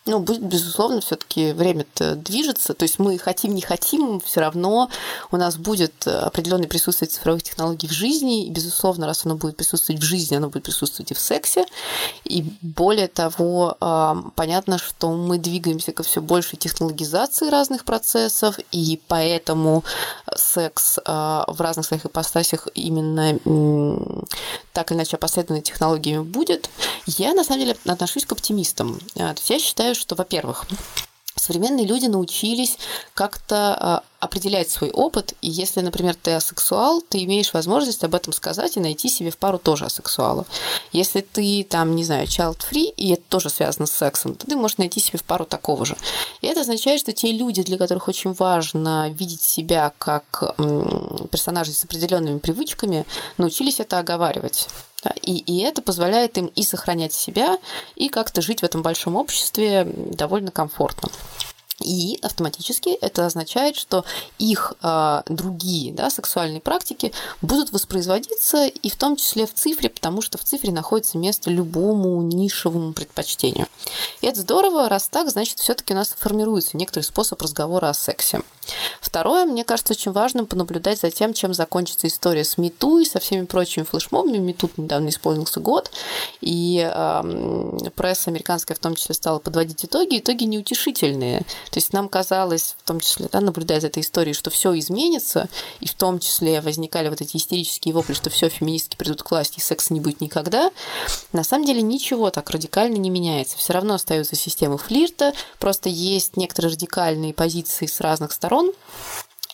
Ну, 0.07 0.19
безусловно, 0.19 1.01
все-таки 1.01 1.51
время-то 1.51 2.15
движется. 2.15 2.75
То 2.75 2.83
есть 2.83 2.99
мы 2.99 3.17
хотим, 3.17 3.55
не 3.55 3.61
хотим, 3.61 4.19
все 4.19 4.39
равно 4.39 4.91
у 5.31 5.37
нас 5.37 5.57
будет 5.57 6.05
определенное 6.05 6.67
присутствие 6.67 7.09
цифровых 7.09 7.41
технологий 7.41 7.87
в 7.87 7.91
жизни. 7.91 8.45
И, 8.45 8.51
безусловно, 8.51 9.07
раз 9.07 9.25
оно 9.25 9.35
будет 9.35 9.57
присутствовать 9.57 9.99
в 9.99 10.05
жизни, 10.05 10.35
оно 10.35 10.49
будет 10.49 10.65
присутствовать 10.65 11.09
и 11.09 11.15
в 11.15 11.19
сексе. 11.19 11.65
И 12.23 12.45
более 12.61 13.07
того, 13.07 13.77
а, 13.79 14.15
понятно, 14.35 14.77
что 14.77 15.11
мы 15.11 15.39
двигаемся 15.39 15.91
ко 15.91 16.03
все 16.03 16.21
большей 16.21 16.59
технологизации 16.59 17.49
разных 17.49 17.83
процессов, 17.83 18.59
и 18.71 19.01
поэтому 19.07 19.83
секс 20.35 20.99
а, 21.03 21.45
в 21.47 21.59
разных 21.59 21.87
своих 21.87 22.05
ипостасях 22.05 22.67
именно 22.75 23.39
так 24.71 24.91
или 24.91 24.97
иначе 24.97 25.15
опосредованной 25.15 25.63
технологиями 25.63 26.21
будет. 26.21 26.69
Я, 27.07 27.33
на 27.33 27.43
самом 27.43 27.61
деле, 27.61 27.77
отношусь 27.85 28.25
к 28.25 28.31
оптимистам. 28.33 28.99
То 29.15 29.29
есть 29.29 29.49
я 29.49 29.57
считаю, 29.57 29.94
что, 29.97 30.15
во-первых, 30.15 30.65
современные 31.35 31.85
люди 31.85 32.05
научились 32.05 32.77
как-то 33.13 33.77
а, 33.79 34.03
определять 34.19 34.69
свой 34.69 34.89
опыт, 34.89 35.33
и 35.41 35.49
если, 35.49 35.81
например, 35.81 36.15
ты 36.15 36.31
асексуал, 36.31 37.01
ты 37.01 37.23
имеешь 37.23 37.53
возможность 37.53 38.03
об 38.03 38.15
этом 38.15 38.33
сказать 38.33 38.77
и 38.77 38.79
найти 38.79 39.09
себе 39.09 39.31
в 39.31 39.37
пару 39.37 39.57
тоже 39.57 39.85
асексуала. 39.85 40.45
Если 40.91 41.21
ты 41.21 41.65
там, 41.69 41.95
не 41.95 42.03
знаю, 42.03 42.25
child-free, 42.27 42.93
и 42.95 43.13
это 43.13 43.23
тоже 43.29 43.49
связано 43.49 43.85
с 43.85 43.91
сексом, 43.91 44.35
то 44.35 44.47
ты 44.47 44.55
можешь 44.55 44.77
найти 44.77 44.99
себе 44.99 45.19
в 45.19 45.23
пару 45.23 45.45
такого 45.45 45.85
же. 45.85 45.97
И 46.41 46.47
это 46.47 46.61
означает, 46.61 46.99
что 47.01 47.11
те 47.11 47.31
люди, 47.31 47.63
для 47.63 47.77
которых 47.77 48.07
очень 48.07 48.33
важно 48.33 49.09
видеть 49.09 49.41
себя 49.41 49.93
как 49.97 50.55
персонажей 51.31 51.73
с 51.73 51.83
определенными 51.83 52.39
привычками, 52.39 53.05
научились 53.37 53.79
это 53.79 53.99
оговаривать. 53.99 54.67
И, 55.21 55.37
и 55.37 55.61
это 55.63 55.81
позволяет 55.81 56.37
им 56.37 56.47
и 56.47 56.63
сохранять 56.63 57.13
себя, 57.13 57.57
и 57.95 58.09
как-то 58.09 58.41
жить 58.41 58.61
в 58.61 58.63
этом 58.63 58.81
большом 58.81 59.15
обществе 59.15 59.85
довольно 59.85 60.51
комфортно. 60.51 61.09
И 61.83 62.17
автоматически 62.21 62.89
это 62.89 63.25
означает, 63.25 63.75
что 63.75 64.05
их 64.39 64.73
э, 64.81 65.23
другие 65.27 65.93
да, 65.93 66.09
сексуальные 66.09 66.61
практики 66.61 67.11
будут 67.41 67.73
воспроизводиться 67.73 68.65
и 68.65 68.89
в 68.89 68.95
том 68.95 69.17
числе 69.17 69.45
в 69.45 69.53
цифре, 69.53 69.89
потому 69.89 70.21
что 70.21 70.37
в 70.37 70.43
цифре 70.43 70.71
находится 70.71 71.17
место 71.17 71.49
любому 71.49 72.21
нишевому 72.21 72.93
предпочтению. 72.93 73.67
И 74.21 74.27
это 74.27 74.39
здорово, 74.39 74.87
раз 74.87 75.09
так, 75.09 75.29
значит, 75.29 75.59
все-таки 75.59 75.93
у 75.93 75.97
нас 75.97 76.15
формируется 76.17 76.77
некоторый 76.77 77.03
способ 77.03 77.41
разговора 77.41 77.89
о 77.89 77.93
сексе. 77.93 78.41
Второе, 79.01 79.45
мне 79.45 79.63
кажется, 79.63 79.93
очень 79.93 80.11
важным 80.11 80.45
понаблюдать 80.47 80.99
за 80.99 81.11
тем, 81.11 81.33
чем 81.33 81.53
закончится 81.53 82.07
история 82.07 82.43
с 82.43 82.57
Мету 82.57 82.99
и 82.99 83.05
со 83.05 83.19
всеми 83.19 83.45
прочими 83.45 83.83
флешмобами. 83.83 84.37
Мету 84.37 84.69
недавно 84.77 85.09
исполнился 85.09 85.59
год, 85.59 85.91
и 86.41 86.89
э, 86.91 87.89
пресса 87.95 88.31
американская 88.31 88.75
в 88.75 88.79
том 88.79 88.95
числе 88.95 89.13
стала 89.13 89.39
подводить 89.39 89.85
итоги. 89.85 90.19
Итоги 90.19 90.45
неутешительные. 90.45 91.43
То 91.71 91.77
есть 91.77 91.93
нам 91.93 92.09
казалось, 92.09 92.75
в 92.79 92.87
том 92.87 92.99
числе, 92.99 93.29
да, 93.31 93.41
наблюдая 93.41 93.79
за 93.79 93.87
этой 93.87 94.01
историей, 94.01 94.33
что 94.33 94.49
все 94.49 94.77
изменится, 94.77 95.49
и 95.79 95.87
в 95.87 95.93
том 95.93 96.19
числе 96.19 96.61
возникали 96.61 97.09
вот 97.09 97.21
эти 97.21 97.37
истерические 97.37 97.93
вопли, 97.93 98.13
что 98.13 98.29
все 98.29 98.49
феминистки 98.49 98.95
придут 98.95 99.23
к 99.23 99.31
власти, 99.31 99.59
и 99.59 99.61
секса 99.61 99.93
не 99.93 99.99
будет 99.99 100.21
никогда. 100.21 100.71
На 101.33 101.43
самом 101.43 101.65
деле 101.65 101.81
ничего 101.81 102.29
так 102.29 102.49
радикально 102.49 102.97
не 102.97 103.09
меняется. 103.09 103.57
Все 103.57 103.73
равно 103.73 103.95
остаются 103.95 104.35
системы 104.35 104.77
флирта, 104.77 105.33
просто 105.59 105.89
есть 105.89 106.37
некоторые 106.37 106.73
радикальные 106.73 107.33
позиции 107.33 107.85
с 107.85 107.99
разных 107.99 108.31
сторон, 108.31 108.71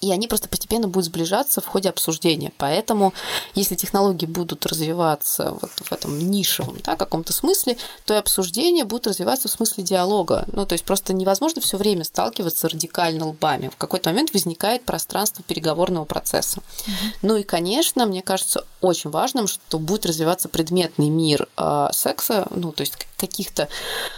и 0.02 0.12
они 0.12 0.28
просто 0.28 0.50
постепенно 0.50 0.88
будут 0.88 1.06
сближаться 1.06 1.62
в 1.62 1.68
ходе 1.68 1.90
обсуждения. 1.90 2.52
Поэтому, 2.58 3.14
если 3.54 3.76
технологии 3.76 4.26
будут 4.26 4.66
развиваться 4.66 5.52
вот 5.62 5.72
в 5.72 5.92
этом 5.92 6.18
нишевом 6.18 6.78
да, 6.84 6.96
каком-то 6.96 7.34
смысле, 7.34 7.78
то 8.06 8.14
и 8.14 8.18
обсуждения 8.18 8.86
будут 8.86 9.08
развиваться 9.08 9.48
в 9.48 9.52
смысле 9.52 9.84
диалога. 9.84 10.46
Ну, 10.52 10.66
то 10.66 10.74
есть 10.74 10.86
просто 10.86 11.14
невозможно 11.14 11.62
все 11.62 11.78
время 11.78 12.04
сталкиваться 12.04 12.70
радикально 12.70 13.28
лбами. 13.28 13.70
В 13.70 13.78
какой-то 13.78 14.10
момент 14.10 14.34
возникает 14.34 14.84
пространство 14.84 15.44
переговорного 15.44 16.06
процесса. 16.06 16.62
Ну 17.22 17.38
и, 17.38 17.44
конечно, 17.44 18.06
мне 18.06 18.22
кажется 18.22 18.66
очень 18.82 19.10
важным, 19.10 19.48
что 19.48 19.80
будет 19.80 20.06
развиваться 20.06 20.48
предметный 20.48 21.10
мир 21.10 21.48
э, 21.58 21.88
секса, 21.92 22.48
ну, 22.52 22.72
то 22.72 22.82
есть 22.82 22.94
каких-то 23.18 23.68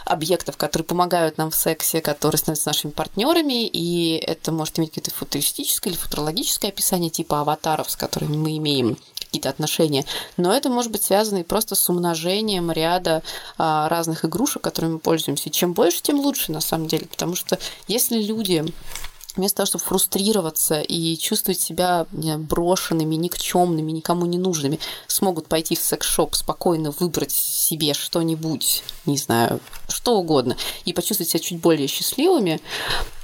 объектов, 0.06 0.56
которые 0.56 0.86
помогают 0.86 1.38
нам 1.38 1.52
в 1.52 1.56
сексе, 1.56 2.02
которые 2.02 2.40
становятся 2.40 2.70
нашими 2.70 2.92
партнерами, 2.92 3.66
и 3.66 4.16
это 4.16 4.52
может 4.52 4.80
иметь 4.80 4.92
какие-то 4.92 5.12
футуристические 5.12 5.73
физическое 5.74 5.90
или 5.90 5.98
футурологическое 5.98 6.72
описание 6.72 7.10
типа 7.10 7.42
аватаров, 7.42 7.90
с 7.90 7.96
которыми 7.96 8.38
мы 8.38 8.58
имеем 8.58 8.98
какие-то 9.18 9.50
отношения, 9.50 10.06
но 10.38 10.54
это 10.54 10.70
может 10.70 10.92
быть 10.92 11.04
связано 11.04 11.40
и 11.40 11.44
просто 11.44 11.76
с 11.76 11.90
умножением 11.90 12.72
ряда 12.72 13.24
а, 13.58 13.90
разных 13.90 14.26
игрушек, 14.26 14.62
которыми 14.62 14.94
мы 14.94 15.00
пользуемся. 15.00 15.50
чем 15.50 15.74
больше, 15.74 16.02
тем 16.04 16.20
лучше 16.20 16.52
на 16.52 16.62
самом 16.62 16.88
деле, 16.88 17.08
потому 17.08 17.36
что 17.36 17.58
если 17.88 18.22
люди 18.22 18.64
вместо 19.36 19.58
того, 19.58 19.66
чтобы 19.66 19.84
фрустрироваться 19.84 20.82
и 20.82 21.18
чувствовать 21.18 21.60
себя 21.60 22.06
брошенными, 22.12 23.16
никчемными, 23.16 23.92
никому 23.92 24.28
не 24.28 24.38
нужными, 24.38 24.80
смогут 25.08 25.48
пойти 25.48 25.76
в 25.76 25.82
секс-шоп, 25.82 26.36
спокойно 26.36 26.92
выбрать 26.92 27.32
себе 27.32 27.96
что-нибудь, 27.96 28.84
не 29.08 29.18
знаю, 29.18 29.60
что 29.90 30.20
угодно, 30.20 30.56
и 30.86 30.94
почувствовать 30.94 31.32
себя 31.32 31.40
чуть 31.40 31.60
более 31.60 31.88
счастливыми, 31.88 32.62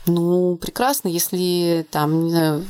ну, 0.06 0.58
прекрасно, 0.58 1.08
если 1.08 1.86
там, 1.92 2.26
не 2.26 2.32
знаю, 2.32 2.66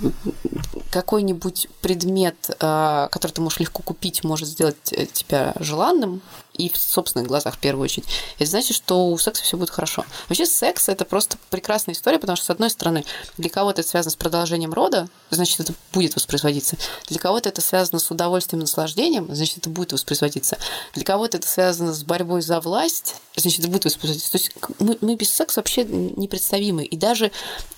какой-нибудь 0.91 1.67
предмет, 1.81 2.49
а, 2.59 3.07
который 3.09 3.31
ты 3.31 3.41
можешь 3.41 3.59
легко 3.59 3.83
купить, 3.83 4.23
может 4.23 4.47
сделать 4.47 4.91
э, 4.91 5.05
тебя 5.05 5.53
желанным, 5.59 6.21
и 6.59 6.69
в 6.69 6.77
собственных 6.77 7.27
глазах 7.27 7.55
в 7.55 7.59
первую 7.59 7.85
очередь, 7.85 8.05
это 8.37 8.49
значит, 8.49 8.75
что 8.75 9.07
у 9.07 9.17
секса 9.17 9.43
все 9.43 9.55
будет 9.55 9.69
хорошо. 9.69 10.05
Вообще 10.27 10.45
секс 10.45 10.89
это 10.89 11.05
просто 11.05 11.37
прекрасная 11.49 11.95
история, 11.95 12.19
потому 12.19 12.35
что, 12.35 12.47
с 12.47 12.49
одной 12.49 12.69
стороны, 12.69 13.05
для 13.37 13.49
кого-то 13.49 13.79
это 13.79 13.89
связано 13.89 14.11
с 14.11 14.15
продолжением 14.17 14.73
рода, 14.73 15.07
значит, 15.29 15.61
это 15.61 15.73
будет 15.93 16.15
воспроизводиться. 16.15 16.75
Для 17.07 17.17
кого-то 17.17 17.47
это 17.47 17.61
связано 17.61 17.99
с 17.99 18.11
удовольствием 18.11 18.59
и 18.59 18.63
наслаждением, 18.63 19.33
значит, 19.33 19.59
это 19.59 19.69
будет 19.69 19.93
воспроизводиться. 19.93 20.57
Для 20.93 21.05
кого-то 21.05 21.37
это 21.37 21.47
связано 21.47 21.93
с 21.93 22.03
борьбой 22.03 22.41
за 22.41 22.59
власть, 22.59 23.15
значит, 23.37 23.59
это 23.59 23.69
будет 23.69 23.85
воспроизводиться. 23.85 24.31
То 24.31 24.37
есть 24.37 24.51
мы, 24.79 24.97
мы 24.99 25.15
без 25.15 25.33
секса 25.33 25.61
вообще 25.61 25.85
непредставимы. 25.85 26.83
И 26.83 26.97
даже 27.19 27.31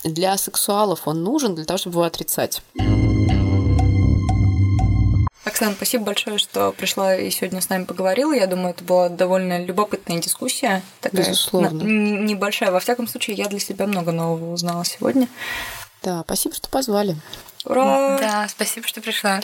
для 0.04 0.38
сексуалов 0.38 1.08
он 1.08 1.24
нужен 1.24 1.56
для 1.56 1.66
того, 1.66 1.78
чтобы 1.78 1.96
его 1.96 2.04
отрицать. 2.04 2.62
Оксана, 5.44 5.74
спасибо 5.74 6.06
большое, 6.06 6.38
что 6.38 6.72
пришла 6.72 7.16
и 7.16 7.32
сегодня 7.32 7.62
с 7.62 7.70
нами 7.70 7.86
поговорила. 7.86 8.32
Я 8.32 8.46
думаю, 8.46 8.70
это 8.70 8.84
была 8.84 9.10
довольно 9.10 9.64
любопытная 9.64 10.20
дискуссия. 10.22 10.84
Такая 11.02 11.26
Безусловно. 11.26 11.82
Небольшая. 11.82 12.72
Во 12.72 12.80
всяком 12.80 13.08
случае, 13.08 13.38
я 13.38 13.48
для 13.48 13.60
себя 13.60 13.88
много 13.88 14.12
нового 14.12 14.54
узнала 14.54 14.86
сегодня. 14.86 15.28
Да, 16.04 16.22
спасибо, 16.26 16.54
что 16.54 16.70
позвали. 16.70 17.16
Ура! 17.66 18.18
Да, 18.20 18.48
спасибо, 18.50 18.88
что 18.88 19.02
пришла. 19.02 19.42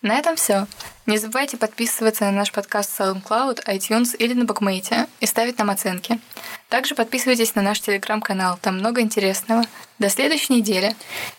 На 0.00 0.16
этом 0.16 0.36
все. 0.36 0.68
Не 1.06 1.18
забывайте 1.18 1.56
подписываться 1.56 2.24
на 2.26 2.30
наш 2.30 2.52
подкаст 2.52 2.90
в 2.90 3.00
SoundCloud, 3.00 3.64
iTunes 3.66 4.16
или 4.16 4.32
на 4.32 4.44
Букмейте 4.44 5.08
и 5.18 5.26
ставить 5.26 5.58
нам 5.58 5.70
оценки. 5.70 6.20
Также 6.68 6.94
подписывайтесь 6.94 7.56
на 7.56 7.62
наш 7.62 7.80
телеграм-канал, 7.80 8.58
там 8.62 8.78
много 8.78 9.00
интересного. 9.00 9.64
До 9.98 10.08
следующей 10.08 10.54
недели. 10.54 10.94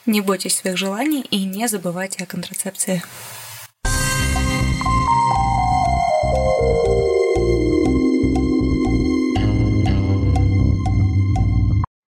Не 0.06 0.20
бойтесь 0.20 0.58
своих 0.58 0.78
желаний 0.78 1.22
и 1.22 1.46
не 1.46 1.68
забывайте 1.68 2.24
о 2.24 2.28
контрацепции. 2.28 3.02